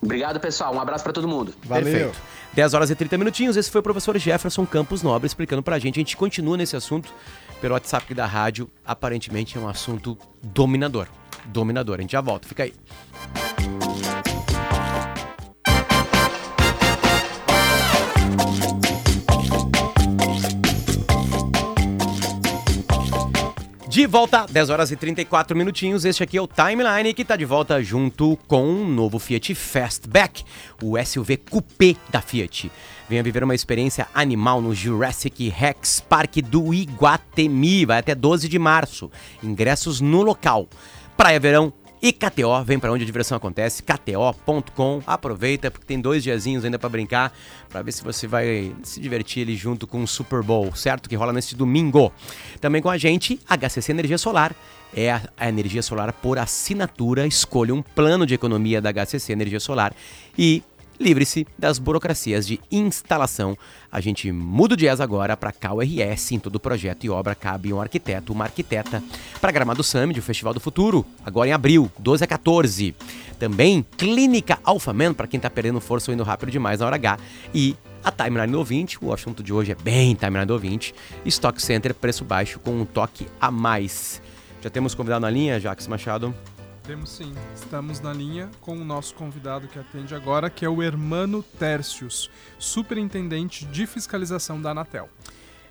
[0.03, 0.75] Obrigado, pessoal.
[0.75, 1.55] Um abraço para todo mundo.
[1.65, 1.85] Valeu.
[1.85, 2.21] Perfeito.
[2.57, 3.55] 10 horas e 30 minutinhos.
[3.59, 5.97] Esse foi o professor Jefferson Campos Nobre explicando pra gente.
[5.97, 7.13] A gente continua nesse assunto
[7.61, 8.71] pelo WhatsApp da rádio.
[8.83, 11.07] Aparentemente é um assunto dominador.
[11.45, 11.99] Dominador.
[11.99, 12.49] A gente já volta.
[12.49, 12.73] Fica aí.
[23.97, 26.05] De volta, 10 horas e 34 minutinhos.
[26.05, 30.45] Este aqui é o Timeline que está de volta junto com um novo Fiat Fastback,
[30.83, 32.71] o SUV Coupé da Fiat.
[33.09, 37.87] Venha viver uma experiência animal no Jurassic Rex Park do Iguatemi.
[37.87, 39.11] Vai até 12 de março.
[39.43, 40.69] Ingressos no local.
[41.17, 45.03] Praia Verão e KTO, vem para onde a diversão acontece, kto.com.
[45.07, 47.33] Aproveita porque tem dois diazinhos ainda para brincar,
[47.69, 51.09] para ver se você vai se divertir ali junto com o Super Bowl, certo?
[51.09, 52.13] Que rola neste domingo.
[52.61, 54.55] Também com a gente, HCC Energia Solar.
[54.95, 57.27] É a, a energia solar por assinatura.
[57.27, 59.93] Escolha um plano de economia da HCC Energia Solar
[60.39, 60.63] e
[60.99, 63.57] Livre-se das burocracias de instalação.
[63.91, 66.35] A gente muda o jazz agora para KRS.
[66.35, 69.03] Em todo projeto e obra cabe um arquiteto, uma arquiteta.
[69.41, 72.95] Para Gramado Summit, o Festival do Futuro, agora em abril, 12 a 14.
[73.39, 77.19] Também Clínica Alphaman, para quem tá perdendo força ou indo rápido demais na hora H.
[77.55, 80.95] E a Timeline do ouvinte, o assunto de hoje é bem Timeline do ouvinte.
[81.25, 84.23] Stock Center, preço baixo com um toque a mais.
[84.63, 86.35] Já temos convidado na linha, Jax Machado?
[86.87, 87.33] Temos sim.
[87.55, 92.31] Estamos na linha com o nosso convidado que atende agora, que é o Hermano Tércios,
[92.59, 95.09] superintendente de fiscalização da Anatel.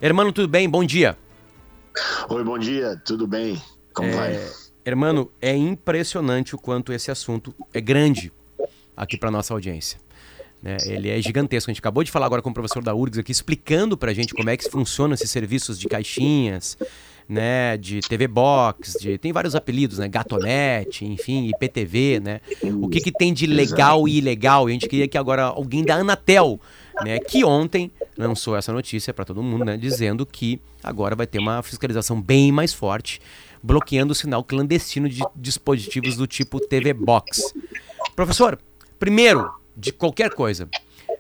[0.02, 0.70] Hermano, tudo bem?
[0.70, 1.18] Bom dia.
[2.30, 3.62] Oi, bom dia, tudo bem?
[3.94, 4.52] Como É, vai?
[4.84, 8.32] Hermano, é impressionante o quanto esse assunto é grande
[8.96, 10.00] aqui para nossa audiência.
[10.62, 10.78] né?
[10.86, 11.70] Ele é gigantesco.
[11.70, 14.14] A gente acabou de falar agora com o professor da URGS aqui, explicando para a
[14.14, 16.78] gente como é que funcionam esses serviços de caixinhas,
[17.28, 22.42] né, de TV Box, de, tem vários apelidos, né, Gatonete, enfim, IPTV, né,
[22.82, 24.70] o que, que tem de legal e ilegal.
[24.70, 26.60] E a gente queria que agora alguém da Anatel,
[27.04, 31.40] né, que ontem lançou essa notícia para todo mundo, né, dizendo que agora vai ter
[31.40, 33.20] uma fiscalização bem mais forte,
[33.62, 37.54] bloqueando o sinal clandestino de dispositivos do tipo TV Box.
[38.16, 38.60] Professor,
[39.00, 40.70] primeiro de qualquer coisa,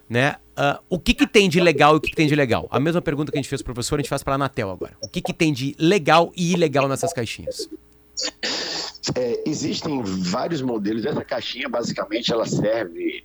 [0.09, 0.35] né?
[0.55, 2.67] ah, o que, que tem de legal e o que, que tem de legal?
[2.71, 4.69] A mesma pergunta que a gente fez pro professor, a gente faz para a Anatel
[4.69, 4.93] agora.
[5.01, 7.69] O que, que tem de legal e ilegal nessas caixinhas?
[9.15, 11.05] É, existem vários modelos.
[11.05, 13.21] Essa caixinha, basicamente, ela serve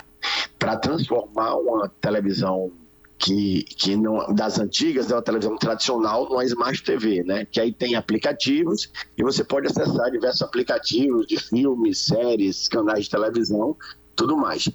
[0.58, 2.72] para transformar uma televisão
[3.16, 7.44] que, que não, das antigas, é uma televisão tradicional, numa Smart TV, né?
[7.44, 13.10] Que aí tem aplicativos e você pode acessar diversos aplicativos de filmes, séries, canais de
[13.10, 13.76] televisão,
[14.16, 14.68] tudo mais.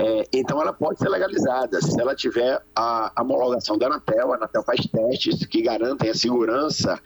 [0.00, 4.32] É, então ela pode ser legalizada se ela tiver a, homologação da Anatel.
[4.32, 7.00] A Anatel faz testes que garantem a segurança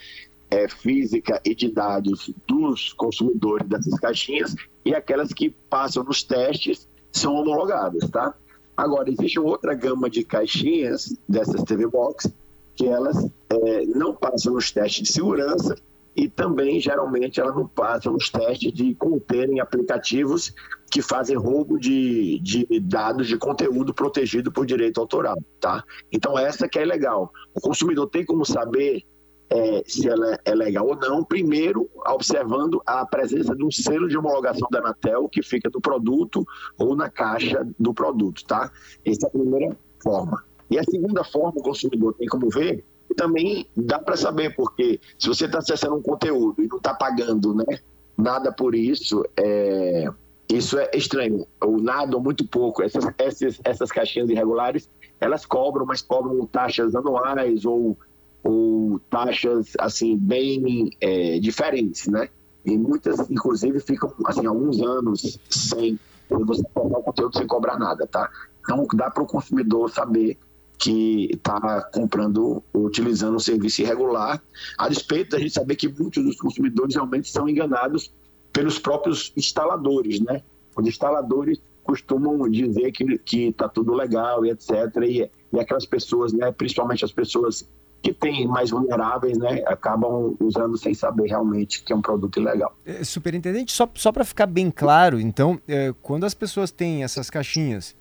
[0.50, 6.87] é, física e de dados dos consumidores dessas caixinhas e aquelas que passam nos testes
[7.11, 8.35] são homologadas, tá?
[8.76, 12.31] Agora, existe outra gama de caixinhas dessas TV Box
[12.74, 15.76] que elas é, não passam nos testes de segurança
[16.14, 20.55] e também, geralmente, elas não passam nos testes de conterem aplicativos
[20.90, 25.83] que fazem roubo de, de dados de conteúdo protegido por direito autoral, tá?
[26.12, 27.33] Então, essa que é legal.
[27.55, 29.03] O consumidor tem como saber
[29.48, 34.16] é, se ela é legal ou não, primeiro observando a presença de um selo de
[34.16, 36.44] homologação da Anatel que fica no produto
[36.79, 38.70] ou na caixa do produto, tá?
[39.05, 40.42] Essa é a primeira forma.
[40.70, 42.83] E a segunda forma, o consumidor tem como ver,
[43.14, 47.55] também dá para saber, porque se você está acessando um conteúdo e não está pagando
[47.55, 47.79] né,
[48.16, 50.09] nada por isso, é,
[50.48, 51.46] isso é estranho.
[51.61, 52.83] Ou nada ou muito pouco.
[52.83, 54.88] Essas, essas, essas caixinhas irregulares,
[55.20, 57.96] elas cobram, mas cobram taxas anuais ou
[58.44, 62.29] ou taxas assim bem é, diferentes, né?
[62.64, 65.98] E muitas, inclusive, ficam assim alguns anos sem
[66.29, 68.29] você comprar o conteúdo sem cobrar nada, tá?
[68.61, 70.38] Então dá para o consumidor saber
[70.83, 74.42] que está comprando, utilizando um serviço irregular,
[74.77, 78.12] a despeito da gente saber que muitos dos consumidores realmente são enganados
[78.53, 80.42] pelos próprios instaladores, né?
[80.77, 84.71] Os instaladores costumam dizer que que está tudo legal e etc.
[85.05, 86.51] E, e aquelas pessoas, né?
[86.51, 87.64] Principalmente as pessoas
[88.03, 92.77] que têm mais vulneráveis, né, acabam usando sem saber realmente que é um produto ilegal.
[92.85, 97.31] É, superintendente, só, só para ficar bem claro, então, é, quando as pessoas têm essas
[97.31, 97.95] caixinhas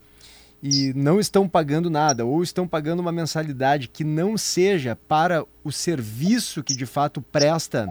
[0.62, 5.72] e não estão pagando nada, ou estão pagando uma mensalidade que não seja para o
[5.72, 7.90] serviço que de fato presta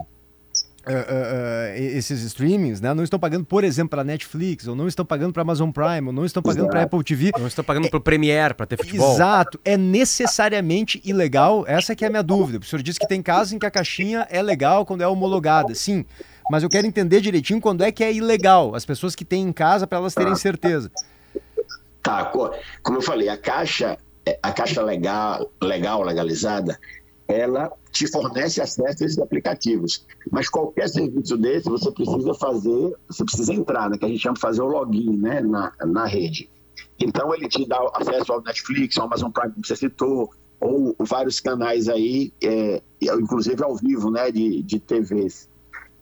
[0.81, 2.91] Uh, uh, uh, esses streamings, né?
[2.91, 6.11] Não estão pagando, por exemplo, para Netflix, ou não estão pagando para Amazon Prime, ou
[6.11, 7.31] não estão pagando para Apple TV.
[7.37, 9.13] Não estão pagando é, pro Premiere para ter futebol.
[9.13, 9.59] Exato.
[9.63, 11.65] É necessariamente ilegal?
[11.67, 12.57] Essa que é a minha dúvida.
[12.57, 15.75] O senhor disse que tem casos em que a caixinha é legal quando é homologada.
[15.75, 16.03] Sim.
[16.49, 18.73] Mas eu quero entender direitinho quando é que é ilegal.
[18.73, 20.91] As pessoas que têm em casa para elas terem certeza.
[22.01, 23.97] Tá, como eu falei, a caixa,
[24.41, 26.79] a caixa legal, legal legalizada,
[27.27, 30.05] ela te fornece acesso a esses aplicativos.
[30.31, 34.35] Mas qualquer serviço desse, você precisa fazer, você precisa entrar, né, que a gente chama
[34.35, 36.49] de fazer o login né, na, na rede.
[36.99, 41.39] Então, ele te dá acesso ao Netflix, ao Amazon Prime, que você citou, ou vários
[41.39, 45.49] canais aí, é, inclusive ao vivo, né, de, de TVs.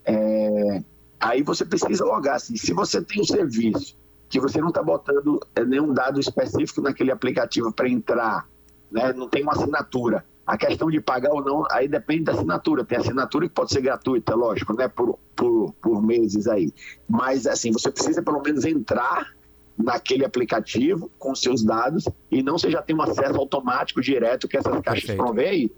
[0.06, 0.84] É,
[1.20, 2.36] aí você precisa logar.
[2.36, 3.96] Assim, se você tem um serviço
[4.30, 8.48] que você não está botando é, nenhum dado específico naquele aplicativo para entrar,
[8.92, 12.84] né, não tem uma assinatura, a questão de pagar ou não, aí depende da assinatura.
[12.84, 14.88] Tem assinatura que pode ser gratuita, lógico, né?
[14.88, 16.74] Por, por, por meses aí.
[17.08, 19.32] Mas, assim, você precisa pelo menos entrar
[19.78, 24.58] naquele aplicativo com seus dados e não você já tem um acesso automático direto que
[24.58, 25.72] essas caixas provêm.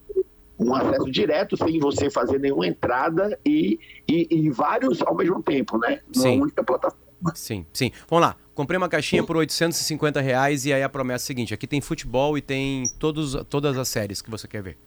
[0.58, 5.78] Um acesso direto sem você fazer nenhuma entrada e, e, e vários ao mesmo tempo,
[5.80, 6.00] né?
[6.14, 6.36] Sim.
[6.36, 7.04] Numa única plataforma.
[7.36, 7.92] Sim, sim.
[8.08, 8.38] Vamos lá.
[8.56, 11.82] Comprei uma caixinha por 850 reais e aí a promessa é a seguinte: aqui tem
[11.82, 14.78] futebol e tem todos, todas as séries que você quer ver.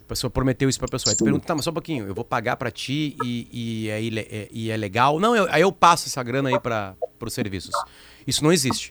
[0.00, 1.12] A pessoa prometeu isso pra pessoa.
[1.12, 3.88] Aí tu pergunta, tá, mas só um pouquinho, eu vou pagar pra ti e, e,
[3.88, 5.18] é, é- e é legal?
[5.20, 6.94] Não, eu- aí eu passo essa grana aí para
[7.24, 7.72] os serviços.
[8.26, 8.88] Isso não existe.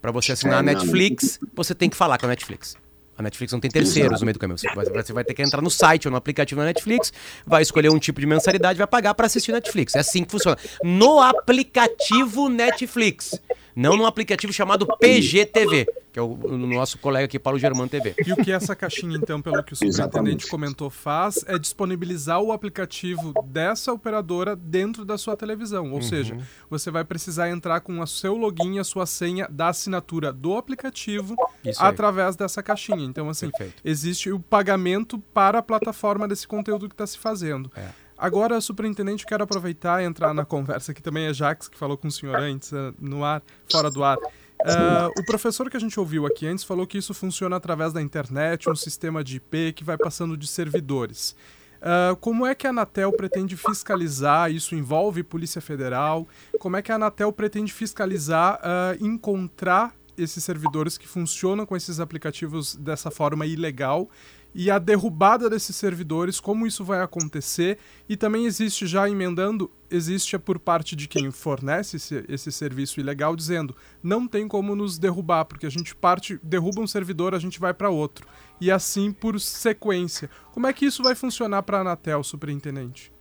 [0.00, 0.62] Pra você assinar a É.
[0.62, 2.76] Netflix, você tem que falar com a Netflix.
[3.16, 4.58] A Netflix não tem terceiros no meio do caminho.
[4.58, 7.12] Você vai, você vai ter que entrar no site ou no aplicativo da Netflix,
[7.46, 9.94] vai escolher um tipo de mensalidade, vai pagar para assistir Netflix.
[9.94, 10.56] É assim que funciona.
[10.82, 13.40] No aplicativo Netflix.
[13.74, 18.14] Não no aplicativo chamado PGTV, que é o, o nosso colega aqui, Paulo Germano TV.
[18.24, 20.46] E o que essa caixinha, então, pelo que o superintendente Exatamente.
[20.48, 25.92] comentou, faz é disponibilizar o aplicativo dessa operadora dentro da sua televisão.
[25.92, 26.38] Ou seja,
[26.70, 30.56] você vai precisar entrar com o seu login e a sua senha da assinatura do
[30.56, 31.34] aplicativo
[31.78, 33.04] através dessa caixinha.
[33.04, 33.82] Então, assim, Perfeito.
[33.84, 37.70] existe o pagamento para a plataforma desse conteúdo que está se fazendo.
[37.74, 38.03] É.
[38.16, 41.96] Agora, superintendente, eu quero aproveitar e entrar na conversa, que também é Jax, que falou
[41.96, 44.18] com o senhor antes, eh, no ar, fora do ar.
[44.64, 48.00] Ah, o professor que a gente ouviu aqui antes falou que isso funciona através da
[48.00, 51.36] internet, um sistema de IP que vai passando de servidores.
[51.82, 54.50] Ah, como é que a Anatel pretende fiscalizar?
[54.50, 56.26] Isso envolve Polícia Federal?
[56.58, 62.00] Como é que a Anatel pretende fiscalizar, ah, encontrar esses servidores que funcionam com esses
[62.00, 64.08] aplicativos dessa forma ilegal
[64.54, 67.78] e a derrubada desses servidores, como isso vai acontecer?
[68.08, 73.34] E também existe, já emendando, existe por parte de quem fornece esse, esse serviço ilegal,
[73.34, 77.58] dizendo não tem como nos derrubar, porque a gente parte, derruba um servidor, a gente
[77.58, 78.26] vai para outro.
[78.60, 80.30] E assim por sequência.
[80.52, 83.12] Como é que isso vai funcionar para a Anatel, superintendente?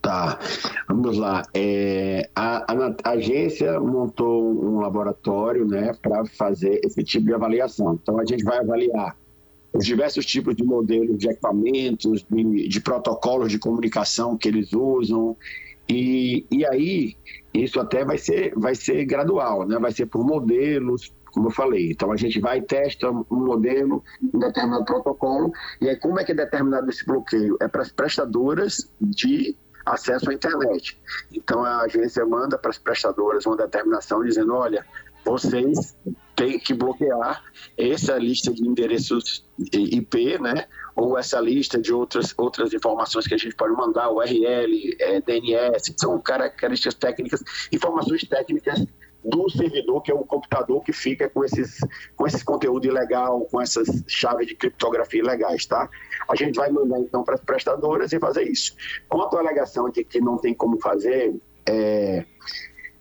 [0.00, 0.38] Tá,
[0.88, 1.42] vamos lá.
[1.52, 7.94] É, a, a- a agência montou um laboratório né, para fazer esse tipo de avaliação.
[8.00, 9.16] Então, a gente vai avaliar
[9.78, 15.36] os diversos tipos de modelos de equipamentos, de, de protocolos de comunicação que eles usam.
[15.88, 17.16] E, e aí,
[17.54, 19.78] isso até vai ser, vai ser gradual, né?
[19.78, 21.92] vai ser por modelos, como eu falei.
[21.92, 24.02] Então, a gente vai e testa um modelo,
[24.34, 27.56] um determinado protocolo, e aí como é que é determinado esse bloqueio?
[27.60, 31.00] É para as prestadoras de acesso à internet.
[31.32, 34.84] Então, a agência manda para as prestadoras uma determinação dizendo, olha,
[35.28, 35.94] vocês
[36.34, 37.44] têm que bloquear
[37.76, 40.66] essa lista de endereços IP, né?
[40.96, 45.94] Ou essa lista de outras, outras informações que a gente pode mandar, URL, eh, DNS,
[45.96, 48.86] são características técnicas, informações técnicas
[49.22, 51.78] do servidor, que é o computador que fica com esses,
[52.16, 55.90] com esse conteúdo ilegal, com essas chaves de criptografia ilegais, tá?
[56.30, 58.74] A gente vai mandar então para as prestadoras e fazer isso.
[59.08, 61.34] Quanto à alegação de que não tem como fazer,
[61.66, 62.24] é,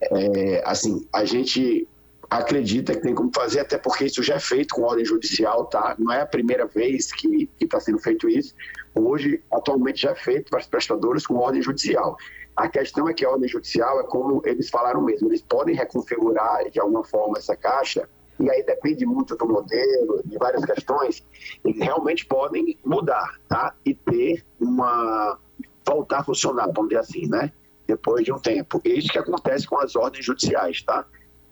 [0.01, 1.87] é, assim, a gente
[2.29, 5.95] acredita que tem como fazer, até porque isso já é feito com ordem judicial, tá?
[5.97, 8.53] Não é a primeira vez que está sendo feito isso.
[8.93, 12.17] Hoje, atualmente, já é feito para as prestadoras com ordem judicial.
[12.55, 16.69] A questão é que a ordem judicial é como eles falaram mesmo, eles podem reconfigurar
[16.69, 18.09] de alguma forma essa caixa,
[18.39, 21.23] e aí depende muito do modelo, de várias questões,
[21.63, 23.73] eles realmente podem mudar, tá?
[23.85, 25.39] E ter uma.
[25.85, 27.51] voltar a funcionar, vamos dizer assim, né?
[27.87, 28.81] Depois de um tempo.
[28.83, 31.05] É isso que acontece com as ordens judiciais, tá?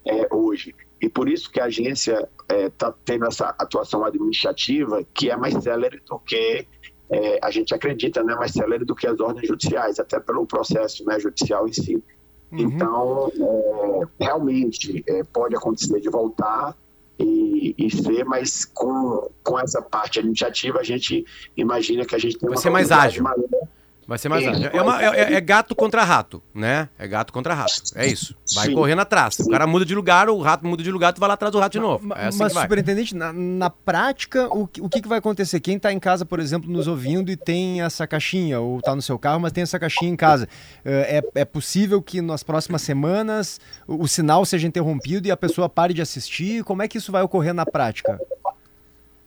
[0.08, 0.76] É, hoje.
[1.02, 6.00] E por isso que a agência está tendo essa atuação administrativa que é mais célere
[6.08, 6.68] do que
[7.10, 8.36] é, a gente acredita, né?
[8.36, 12.04] Mais célere do que as ordens judiciais, até pelo processo né, judicial em si.
[12.52, 13.32] Então,
[14.20, 16.76] é, realmente, é, pode acontecer de voltar
[17.20, 22.38] e, e ser, mas com, com essa parte administrativa, a gente imagina que a gente
[22.38, 23.24] tem Vai uma ser mais ágil.
[23.24, 23.44] maior.
[24.08, 24.70] Vai ser mais É, ágil.
[24.72, 26.88] É, uma- é- é gato contra rato, né?
[27.00, 27.74] É gato contra rato.
[27.96, 28.36] É isso.
[28.54, 28.74] Vai Sim.
[28.76, 29.40] correndo atrás.
[29.40, 31.60] O cara muda de lugar, o rato muda de lugar, tu vai lá atrás do
[31.60, 32.14] rato de novo.
[32.16, 32.64] É assim Mas, que vai.
[32.64, 35.60] superintendente, na, na prática, o, que- o que, que vai acontecer?
[35.60, 39.02] Quem está em casa, por exemplo, nos ouvindo e tem essa caixinha, ou está no
[39.02, 40.48] seu carro, mas tem essa caixinha em casa,
[40.84, 45.38] eh, é, é possível que nas próximas semanas o, o sinal seja interrompido e a
[45.38, 46.64] pessoa pare de assistir?
[46.64, 48.20] Como é que isso vai ocorrer na prática?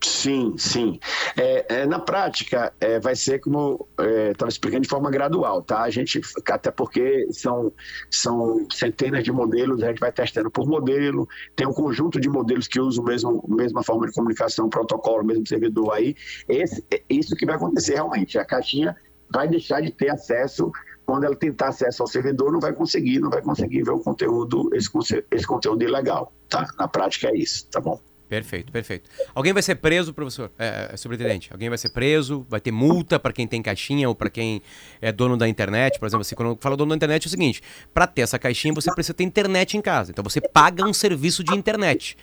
[0.05, 0.99] Sim, sim.
[1.37, 3.89] É, é, na prática, é, vai ser como
[4.31, 5.83] estava explicando de forma gradual, tá?
[5.83, 7.73] A gente, até porque são,
[8.11, 12.69] são centenas de modelos, a gente vai testando por modelo, tem um conjunto de modelos
[12.69, 16.15] que usam a mesmo, mesma forma de comunicação, protocolo, mesmo servidor aí.
[16.49, 18.39] Esse, é isso que vai acontecer realmente.
[18.39, 18.97] A caixinha
[19.33, 20.71] vai deixar de ter acesso
[21.05, 24.71] quando ela tentar acesso ao servidor, não vai conseguir, não vai conseguir ver o conteúdo,
[24.75, 24.91] esse,
[25.31, 26.69] esse conteúdo ilegal, tá?
[26.79, 27.99] Na prática é isso, tá bom?
[28.29, 29.09] Perfeito, perfeito.
[29.35, 30.51] Alguém vai ser preso, professor?
[30.59, 32.47] É, é, superintendente, alguém vai ser preso?
[32.49, 34.61] Vai ter multa para quem tem caixinha ou para quem
[35.01, 35.99] é dono da internet?
[35.99, 37.63] Por exemplo, assim, quando eu falo dono da internet é o seguinte:
[37.95, 40.11] para ter essa caixinha você precisa ter internet em casa.
[40.11, 42.19] Então você paga um serviço de internet.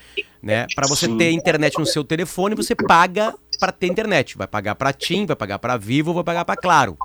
[0.46, 0.68] Né?
[0.76, 4.38] Para você ter internet no seu telefone, você paga para ter internet.
[4.38, 6.96] Vai pagar para TIM, vai pagar para Vivo, vai pagar para Claro.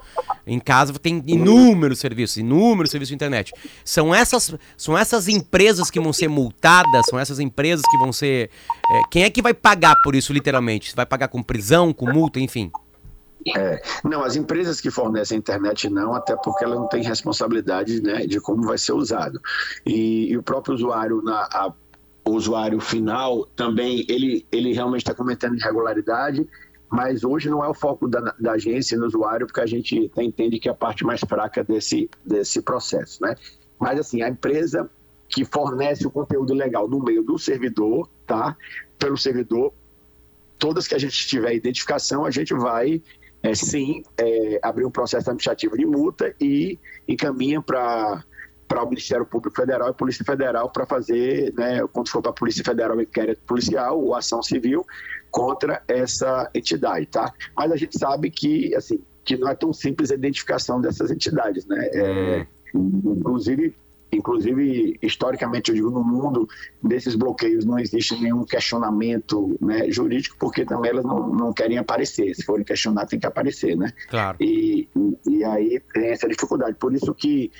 [0.47, 3.55] Em casa tem inúmeros serviços, inúmeros serviços de internet.
[3.83, 8.51] São essas, são essas empresas que vão ser multadas, são essas empresas que vão ser.
[8.93, 10.95] É, quem é que vai pagar por isso, literalmente?
[10.95, 12.71] Vai pagar com prisão, com multa, enfim?
[13.57, 18.27] É, não, as empresas que fornecem internet não, até porque ela não tem responsabilidade né,
[18.27, 19.41] de como vai ser usado.
[19.87, 21.73] E, e o próprio usuário, na, a,
[22.25, 26.47] o usuário final, também, ele, ele realmente está cometendo irregularidade,
[26.91, 30.59] mas hoje não é o foco da, da agência no usuário, porque a gente entende
[30.59, 33.23] que é a parte mais fraca desse, desse processo.
[33.23, 33.35] Né?
[33.79, 34.91] Mas, assim, a empresa
[35.29, 38.57] que fornece o conteúdo legal no meio do servidor, tá?
[38.99, 39.73] Pelo servidor,
[40.59, 43.01] todas que a gente tiver identificação, a gente vai
[43.43, 48.25] é, sim é, abrir um processo administrativo de multa e encaminha para
[48.71, 52.35] para o Ministério Público Federal e Polícia Federal para fazer, né, quando for para a
[52.35, 54.87] Polícia Federal, inquérito policial ou ação civil
[55.29, 57.33] contra essa entidade, tá?
[57.57, 61.67] Mas a gente sabe que, assim, que não é tão simples a identificação dessas entidades,
[61.67, 61.85] né?
[61.93, 63.75] É, inclusive,
[64.13, 66.49] inclusive, historicamente, eu digo, no mundo
[66.81, 72.33] desses bloqueios não existe nenhum questionamento né, jurídico, porque também elas não, não querem aparecer.
[72.37, 73.93] Se forem questionar, tem que aparecer, né?
[74.09, 74.37] Claro.
[74.41, 74.89] E,
[75.27, 76.77] e, e aí tem essa dificuldade.
[76.77, 77.51] Por isso que,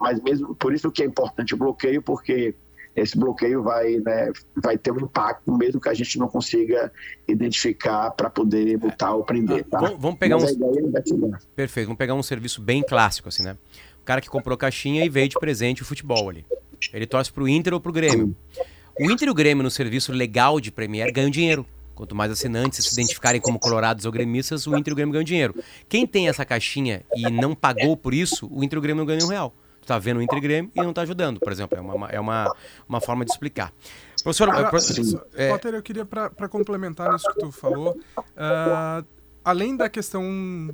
[0.00, 2.54] mas mesmo por isso que é importante o bloqueio, porque
[2.96, 6.92] esse bloqueio vai, né, vai ter um impacto, mesmo que a gente não consiga
[7.28, 9.64] identificar para poder multar ou prender.
[9.64, 9.78] Tá?
[9.98, 10.40] Vamos pegar um.
[11.54, 13.56] Perfeito, vamos pegar um serviço bem clássico, assim, né?
[14.08, 16.46] cara que comprou caixinha e veio de presente o futebol ali.
[16.94, 18.34] Ele torce pro Inter ou pro Grêmio.
[18.98, 21.66] O Inter e o Grêmio no serviço legal de Premier ganham dinheiro.
[21.94, 25.24] Quanto mais assinantes se identificarem como colorados ou gremistas, o Inter e o Grêmio ganham
[25.24, 25.54] dinheiro.
[25.90, 29.06] Quem tem essa caixinha e não pagou por isso, o Inter e o Grêmio não
[29.06, 29.54] ganham um real.
[29.80, 31.78] Tu tá vendo o Inter e Grêmio e não tá ajudando, por exemplo.
[31.78, 32.54] É uma, é uma,
[32.88, 33.72] uma forma de explicar.
[34.22, 35.50] Professor, ah, professor é...
[35.50, 39.06] Potter, eu queria, para complementar nisso que tu falou, uh,
[39.48, 40.22] além da questão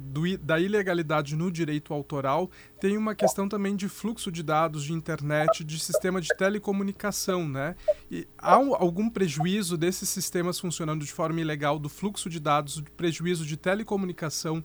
[0.00, 2.50] do, da ilegalidade no direito autoral,
[2.80, 7.76] tem uma questão também de fluxo de dados de internet, de sistema de telecomunicação, né?
[8.10, 12.90] E há algum prejuízo desses sistemas funcionando de forma ilegal, do fluxo de dados, de
[12.90, 14.64] prejuízo de telecomunicação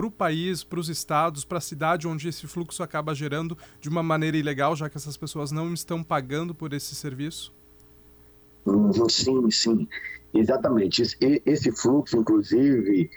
[0.00, 3.90] para o país, para os estados, para a cidade onde esse fluxo acaba gerando de
[3.90, 7.52] uma maneira ilegal, já que essas pessoas não estão pagando por esse serviço?
[8.64, 9.88] Uhum, sim, sim.
[10.32, 11.02] Exatamente.
[11.44, 13.10] Esse fluxo, inclusive,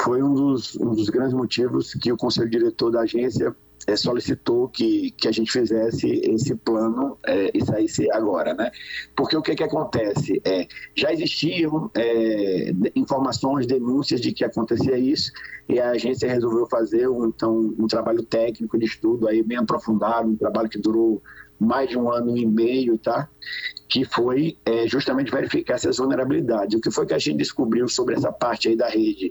[0.00, 3.54] foi um dos, um dos grandes motivos que o conselho diretor da agência
[3.86, 8.70] é, solicitou que, que a gente fizesse esse plano é, e saísse agora, né?
[9.16, 10.40] Porque o que que acontece?
[10.44, 15.32] É, já existiam é, informações, denúncias de que acontecia isso
[15.68, 20.28] e a agência resolveu fazer um, então, um trabalho técnico de estudo aí bem aprofundado,
[20.28, 21.22] um trabalho que durou
[21.58, 23.28] mais de um ano e meio, tá?
[23.88, 26.78] Que foi é, justamente verificar essas vulnerabilidades.
[26.78, 29.30] O que foi que a gente descobriu sobre essa parte aí da rede?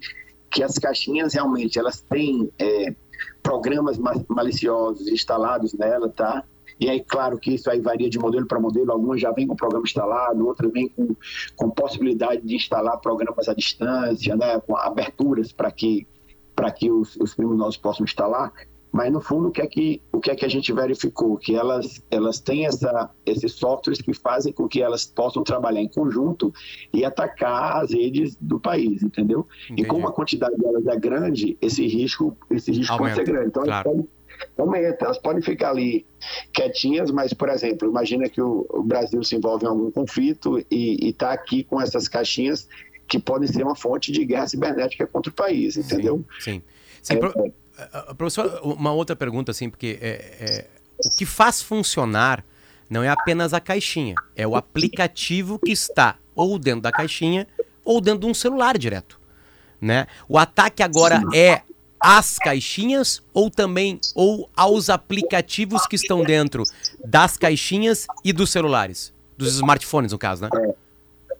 [0.51, 2.93] Que as caixinhas realmente elas têm é,
[3.41, 6.43] programas maliciosos instalados nela, tá?
[6.79, 8.91] E aí, claro que isso aí varia de modelo para modelo.
[8.91, 11.13] Algumas já vêm com programa instalado, outras vêm com,
[11.55, 14.59] com possibilidade de instalar programas à distância, né?
[14.61, 16.07] Com aberturas para que,
[16.77, 18.53] que os, os criminosos possam instalar.
[18.91, 21.37] Mas, no fundo, o que é que, o que, é que a gente verificou?
[21.37, 25.87] Que elas, elas têm essa, esses softwares que fazem com que elas possam trabalhar em
[25.87, 26.51] conjunto
[26.91, 29.47] e atacar as redes do país, entendeu?
[29.65, 29.83] Entendi.
[29.83, 33.47] E como a quantidade delas é grande, esse risco, esse risco pode ser grande.
[33.47, 33.89] Então, claro.
[33.89, 34.09] elas, podem,
[34.57, 36.05] aumenta, elas podem ficar ali
[36.51, 41.31] quietinhas, mas, por exemplo, imagina que o, Brasil se envolve em algum conflito e está
[41.31, 42.67] aqui com essas caixinhas
[43.07, 46.25] que podem ser uma fonte de guerra cibernética contra o país, entendeu?
[46.39, 46.53] Sim.
[46.53, 46.61] sim.
[47.01, 47.53] sim é, pro...
[48.17, 50.07] Professor, uma outra pergunta, assim, porque é,
[50.39, 50.67] é,
[51.05, 52.43] o que faz funcionar
[52.89, 57.47] não é apenas a caixinha, é o aplicativo que está ou dentro da caixinha
[57.83, 59.19] ou dentro de um celular direto.
[59.79, 60.07] Né?
[60.27, 61.61] O ataque agora é
[61.99, 66.63] às caixinhas ou também ou aos aplicativos que estão dentro
[67.03, 70.49] das caixinhas e dos celulares, dos smartphones no caso, né?
[70.53, 70.88] É.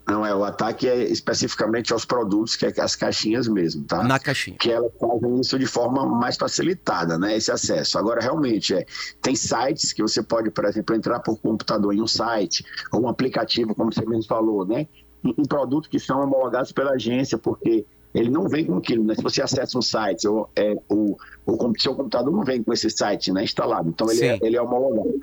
[0.09, 4.03] Não, é o ataque é especificamente aos produtos, que é as caixinhas mesmo, tá?
[4.03, 4.57] Na caixinha.
[4.57, 7.37] Que elas fazem isso de forma mais facilitada, né?
[7.37, 7.97] Esse acesso.
[7.99, 8.85] Agora, realmente, é,
[9.21, 13.07] tem sites que você pode, por exemplo, entrar por computador em um site, ou um
[13.07, 14.87] aplicativo, como você mesmo falou, né?
[15.23, 19.13] Em, produtos que são homologados pela agência, porque ele não vem com aquilo, né?
[19.13, 22.89] Se você acessa um site, ou, é, o, o seu computador não vem com esse
[22.89, 25.19] site né, instalado, então ele é, ele é homologado.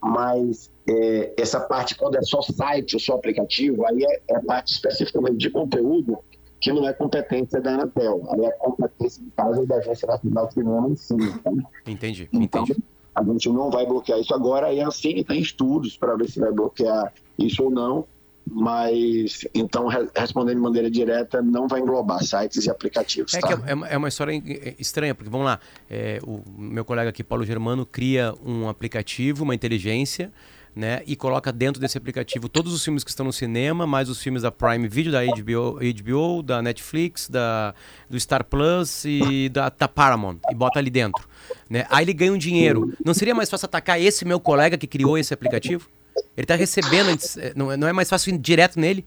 [0.00, 4.72] Mas é, essa parte, quando é só site ou só aplicativo, aí é, é parte
[4.72, 6.18] especificamente de conteúdo
[6.60, 10.54] que não é competência da Anatel, aí é competência, de caso, da Agência Nacional de
[10.54, 11.16] Cinema em si.
[11.42, 11.50] Tá?
[11.86, 12.82] Entendi, então, entendi.
[13.14, 16.52] A gente não vai bloquear isso agora, e assim tem estudos para ver se vai
[16.52, 18.04] bloquear isso ou não,
[18.46, 19.86] mas então
[20.16, 23.32] respondendo de maneira direta não vai englobar sites e aplicativos.
[23.34, 23.62] É, tá?
[23.66, 27.44] é, é, uma história é, estranha, porque vamos lá, é, o meu colega aqui, Paulo
[27.44, 30.32] Germano, cria um aplicativo, uma inteligência,
[30.74, 34.22] né, e coloca dentro desse aplicativo todos os filmes que estão no cinema, mais os
[34.22, 37.74] filmes da Prime Video, da HBO, HBO da Netflix, da,
[38.08, 41.28] do Star Plus e da, da Paramount, e bota ali dentro.
[41.68, 41.86] Né?
[41.90, 42.92] Aí ele ganha um dinheiro.
[43.04, 45.88] Não seria mais fácil atacar esse meu colega que criou esse aplicativo?
[46.36, 49.04] Ele está recebendo, é, não é mais fácil ir direto nele?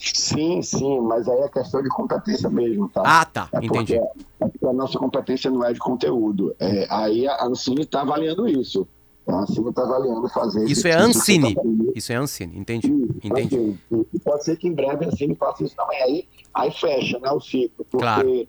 [0.00, 3.02] Sim, sim, mas aí é questão de competência mesmo, tá?
[3.04, 4.00] Ah, tá, é entendi.
[4.38, 6.56] Porque, a nossa competência não é de conteúdo.
[6.58, 8.88] É, aí a Ancine está avaliando isso.
[9.26, 11.56] A Ancine está avaliando fazer Isso é Ancine.
[11.94, 12.88] Isso é Ancine, entendi.
[13.22, 13.56] Entendi.
[13.56, 16.02] Assim, e pode ser que em breve a Ancine faça isso também.
[16.02, 17.84] Aí, aí fecha né, o ciclo.
[17.84, 18.48] Porque, claro.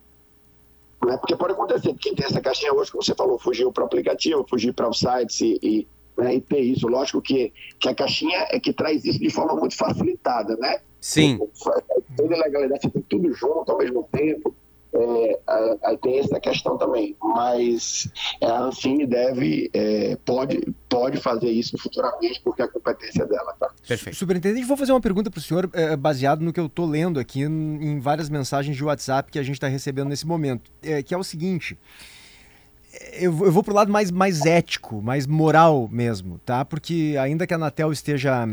[1.05, 3.85] Né, porque pode acontecer, quem tem essa caixinha hoje, como você falou, fugiu para o
[3.85, 6.87] aplicativo, fugiu para o site e, e né, e ter isso.
[6.87, 10.79] Lógico que, que a caixinha é que traz isso de forma muito facilitada, né?
[10.99, 11.39] Sim.
[12.15, 14.55] Toda legalidade, você tem tudo junto ao mesmo tempo.
[14.93, 15.39] É,
[15.83, 18.09] aí tem essa questão também, mas
[18.41, 23.71] é, a Ancine deve, é, pode, pode fazer isso futuramente, porque a competência dela, tá?
[23.87, 24.17] Perfeito.
[24.17, 27.19] Superintendente, vou fazer uma pergunta para o senhor, é, baseado no que eu estou lendo
[27.19, 31.13] aqui em várias mensagens de WhatsApp que a gente está recebendo nesse momento, é, que
[31.13, 31.77] é o seguinte
[33.13, 36.65] eu, eu vou pro lado mais, mais ético, mais moral mesmo, tá?
[36.65, 38.45] Porque ainda que a Anatel esteja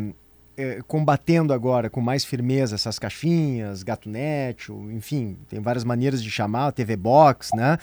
[0.59, 6.73] é, combatendo agora com mais firmeza essas caixinhas, GatoNet, enfim, tem várias maneiras de chamar,
[6.73, 7.79] TV Box, né?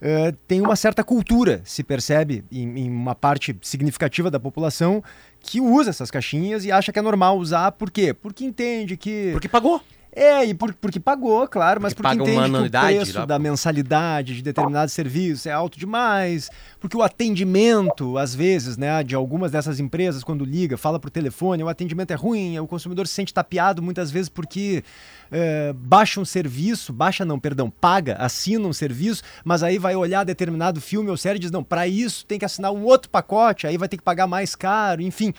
[0.00, 5.02] É, tem uma certa cultura, se percebe, em, em, uma parte significativa da população
[5.40, 7.72] que usa essas caixinhas e acha que é normal usar.
[7.72, 8.14] Por quê?
[8.14, 9.30] Porque entende que.
[9.32, 9.82] Porque pagou.
[10.12, 13.38] É, e por, porque pagou, claro, mas porque, porque entende que o preço lá, da
[13.38, 16.50] mensalidade de determinados serviços é alto demais,
[16.80, 21.62] porque o atendimento, às vezes, né, de algumas dessas empresas, quando liga, fala por telefone,
[21.62, 24.82] o atendimento é ruim, o consumidor se sente tapeado muitas vezes porque
[25.30, 30.24] é, baixa um serviço, baixa não, perdão, paga, assina um serviço, mas aí vai olhar
[30.24, 33.64] determinado filme ou série e diz, não, para isso tem que assinar um outro pacote,
[33.66, 35.32] aí vai ter que pagar mais caro, enfim.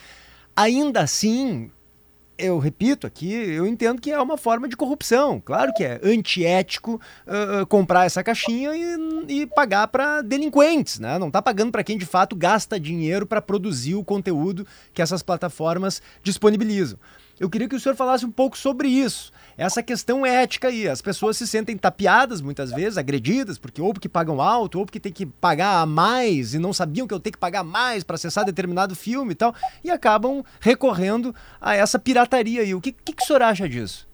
[0.56, 1.70] Ainda assim,
[2.42, 5.40] eu repito aqui, eu entendo que é uma forma de corrupção.
[5.40, 11.18] Claro que é antiético uh, comprar essa caixinha e, e pagar para delinquentes, né?
[11.20, 15.22] Não está pagando para quem de fato gasta dinheiro para produzir o conteúdo que essas
[15.22, 16.98] plataformas disponibilizam.
[17.40, 20.88] Eu queria que o senhor falasse um pouco sobre isso, essa questão ética aí.
[20.88, 25.00] As pessoas se sentem tapeadas muitas vezes, agredidas, porque ou porque pagam alto, ou porque
[25.00, 28.16] tem que pagar a mais e não sabiam que eu tenho que pagar mais para
[28.16, 29.54] acessar determinado filme e tal,
[29.84, 32.76] e acabam recorrendo a essa pirataria aí.
[32.76, 34.08] O que, que, que o senhor acha disso?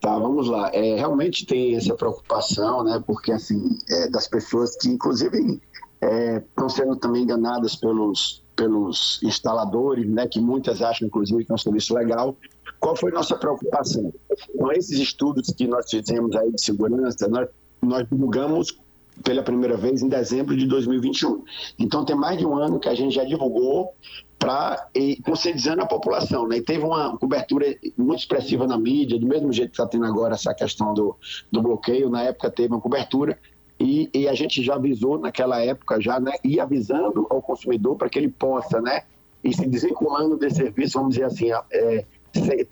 [0.00, 0.70] Tá, vamos lá.
[0.74, 3.02] É, realmente tem essa preocupação, né?
[3.06, 5.60] Porque assim, é, das pessoas que inclusive
[6.02, 11.54] estão é, sendo também enganadas pelos pelos instaladores, né, que muitas acham, inclusive, que é
[11.54, 12.36] um serviço legal.
[12.80, 14.12] Qual foi nossa preocupação?
[14.58, 17.48] Com esses estudos que nós fizemos aí de segurança, nós,
[17.82, 18.78] nós divulgamos
[19.22, 21.44] pela primeira vez em dezembro de 2021.
[21.78, 23.94] Então, tem mais de um ano que a gente já divulgou
[24.38, 24.88] para
[25.24, 26.46] conscientizando a população.
[26.46, 26.58] Né?
[26.58, 30.34] E teve uma cobertura muito expressiva na mídia, do mesmo jeito que está tendo agora
[30.34, 31.16] essa questão do,
[31.50, 32.10] do bloqueio.
[32.10, 33.38] Na época teve uma cobertura
[33.84, 38.08] e, e, a gente já avisou naquela época, já, né, e avisando ao consumidor para
[38.08, 39.02] que ele possa, né,
[39.44, 42.04] e se desvinculando desse serviço, vamos dizer assim, é,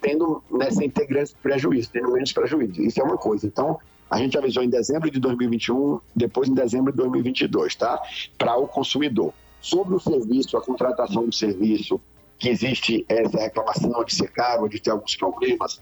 [0.00, 2.80] tendo, né, sem ter grandes prejuízos, tendo menos prejuízo.
[2.80, 3.46] Isso é uma coisa.
[3.46, 8.00] Então, a gente avisou em dezembro de 2021, depois em dezembro de 2022, tá?
[8.38, 9.34] Para o consumidor.
[9.60, 12.00] Sobre o serviço, a contratação do serviço,
[12.38, 15.80] que existe essa reclamação de ser caro, de ter alguns problemas,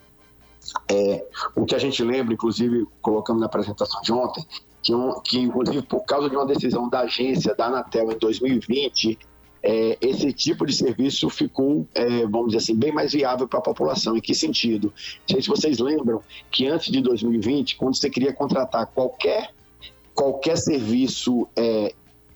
[0.90, 1.24] é,
[1.54, 4.44] o que a gente lembra, inclusive colocamos na apresentação de ontem,
[4.82, 9.18] que, um, que inclusive por causa de uma decisão da agência da Anatel em 2020,
[9.62, 13.62] é, esse tipo de serviço ficou, é, vamos dizer assim, bem mais viável para a
[13.62, 14.16] população.
[14.16, 14.92] Em que sentido?
[15.28, 19.50] Não sei se vocês lembram que antes de 2020, quando você queria contratar qualquer,
[20.14, 21.92] qualquer serviço é,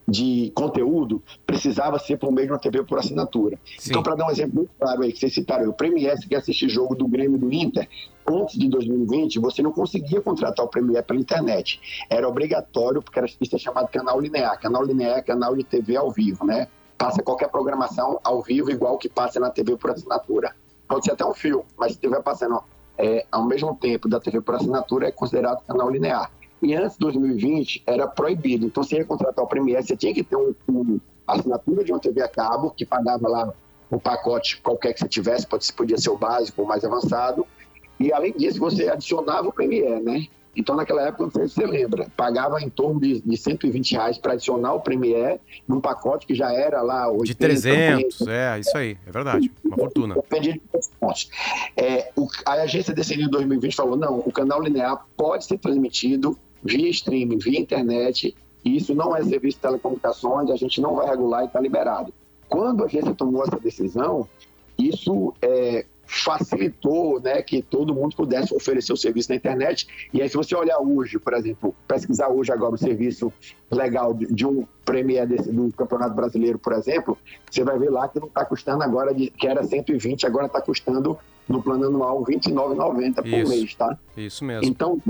[0.06, 3.58] de conteúdo, precisava ser por meio de uma TV por assinatura.
[3.78, 3.90] Sim.
[3.90, 6.36] Então, para dar um exemplo muito claro aí, que vocês citaram, o Premier, que quer
[6.36, 7.88] assistir jogo do Grêmio do Inter,
[8.26, 11.80] antes de 2020, você não conseguia contratar o Premier pela internet.
[12.08, 14.58] Era obrigatório, porque era isso é chamado canal linear.
[14.60, 16.68] Canal linear é canal de TV ao vivo, né?
[16.96, 20.54] Passa qualquer programação ao vivo, igual que passa na TV por assinatura.
[20.88, 22.62] Pode ser até um fio, mas se estiver passando
[22.96, 26.30] é, ao mesmo tempo da TV por assinatura, é considerado canal linear.
[26.62, 28.66] E antes de 2020, era proibido.
[28.66, 31.98] Então, você ia contratar o Premier, você tinha que ter um, um assinatura de uma
[31.98, 33.52] TV a cabo, que pagava lá
[33.90, 37.46] o pacote qualquer que você tivesse, pode, podia ser o básico ou mais avançado,
[37.98, 40.26] e além disso, você adicionava o Premiere, né?
[40.56, 44.18] Então, naquela época, não sei se você lembra, pagava em torno de, de 120 reais
[44.18, 47.10] para adicionar o Premiere num pacote que já era lá...
[47.10, 50.14] 80, de 300, 80, é, isso aí, é verdade, uma fortuna.
[50.14, 50.60] Dependia de
[51.00, 51.28] pontos.
[51.76, 56.38] É, o, a agência decidiu em 2020, falou, não, o canal linear pode ser transmitido
[56.62, 58.34] via streaming, via internet,
[58.64, 62.14] e isso não é serviço de telecomunicações, a gente não vai regular e está liberado.
[62.48, 64.28] Quando a agência tomou essa decisão,
[64.78, 69.86] isso é, facilitou né, que todo mundo pudesse oferecer o serviço na internet.
[70.12, 73.32] E aí, se você olhar hoje, por exemplo, pesquisar hoje agora o serviço
[73.70, 77.16] legal de, um Premier desse, do Campeonato Brasileiro, por exemplo,
[77.50, 80.60] você vai ver lá que não está custando agora, de, que era 120, agora está
[80.60, 83.98] custando no plano anual R$ 29,90 por isso, mês, tá?
[84.16, 84.66] Isso mesmo.
[84.66, 85.00] Então,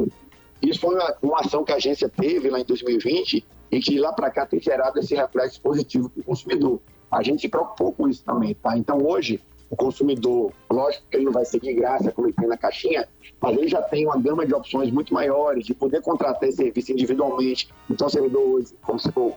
[0.63, 4.13] isso foi uma, uma ação que a agência teve lá em 2020 e que lá
[4.13, 6.81] para cá tem gerado esse reflexo positivo para o consumidor.
[7.11, 8.77] A gente se preocupou com isso também, tá?
[8.77, 9.41] Então, hoje,
[9.71, 13.09] o consumidor, lógico que ele não vai ser de graça, como ele tem na caixinha,
[13.41, 16.93] mas ele já tem uma gama de opções muito maiores, de poder contratar esse serviço
[16.93, 17.69] individualmente.
[17.91, 19.35] Então, o servidor hoje, como se for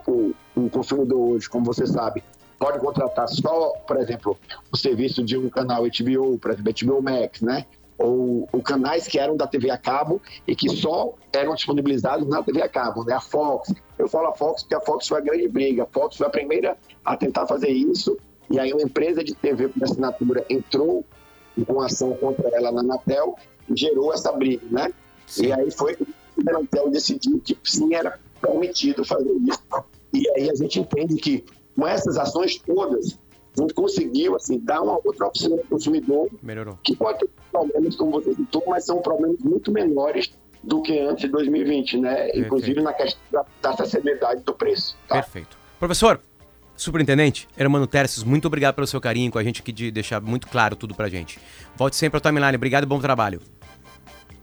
[0.56, 2.24] um consumidor hoje, como você sabe,
[2.60, 4.38] pode contratar só, por exemplo,
[4.72, 7.66] o serviço de um canal HBO, por exemplo, HBO Max, né?
[7.98, 12.44] Ou, ou canais que eram da TV a cabo e que só eram disponibilizados na
[12.44, 13.14] TV a cabo, né?
[13.14, 13.74] A Fox.
[13.98, 15.84] Eu falo a Fox porque a Fox foi a grande briga.
[15.84, 18.16] A Fox foi a primeira a tentar fazer isso
[18.50, 21.06] e aí uma empresa de TV por assinatura entrou
[21.66, 23.36] com ação contra ela na Anatel
[23.70, 24.94] e gerou essa briga, né?
[25.26, 25.48] Sim.
[25.48, 26.06] E aí foi que
[26.48, 29.64] a Anatel decidiu que sim era permitido fazer isso.
[30.14, 31.44] E aí a gente entende que
[31.76, 33.20] com essas ações todas,
[33.58, 36.78] a gente conseguiu assim, dar uma outra opção para o consumidor Melhorou.
[36.84, 40.32] que pode ter problemas, como você citou, mas são problemas muito menores
[40.64, 42.16] do que antes de 2020, né?
[42.16, 42.40] Perfeito.
[42.40, 44.98] Inclusive na questão da, da acessibilidade do preço.
[45.08, 45.16] Tá?
[45.16, 45.58] Perfeito.
[45.80, 46.20] Professor,
[46.78, 50.48] Superintendente, Hermano Tercios, muito obrigado pelo seu carinho com a gente aqui de deixar muito
[50.48, 51.40] claro tudo pra gente.
[51.76, 52.56] Volte sempre ao timeline.
[52.56, 53.42] Obrigado e bom trabalho.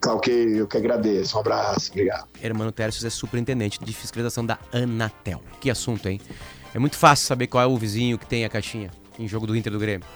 [0.00, 1.36] Tá ok, eu que agradeço.
[1.36, 2.28] Um abraço, obrigado.
[2.42, 5.40] Hermano Tercios é superintendente de fiscalização da Anatel.
[5.60, 6.20] Que assunto, hein?
[6.74, 9.56] É muito fácil saber qual é o vizinho que tem a caixinha em jogo do
[9.56, 10.06] Inter do Grêmio.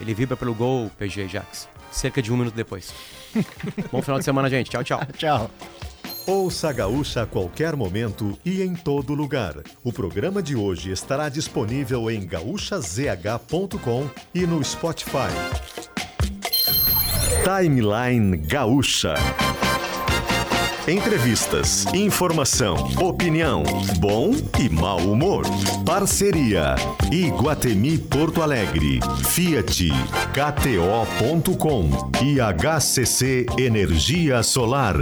[0.00, 1.68] Ele vibra pelo gol, PG Jax.
[1.92, 2.92] Cerca de um minuto depois.
[3.92, 4.70] bom final de semana, gente.
[4.70, 5.00] Tchau, tchau.
[5.16, 5.50] tchau.
[6.26, 9.54] Ouça a Gaúcha a qualquer momento e em todo lugar.
[9.82, 15.30] O programa de hoje estará disponível em gaúchazh.com e no Spotify.
[17.42, 19.14] Timeline Gaúcha.
[20.86, 23.62] Entrevistas, informação, opinião,
[23.98, 25.44] bom e mau humor.
[25.86, 26.74] Parceria:
[27.12, 28.98] Iguatemi Porto Alegre,
[29.28, 29.90] Fiat,
[30.32, 31.90] KTO.com
[32.24, 34.96] e HCC Energia Solar.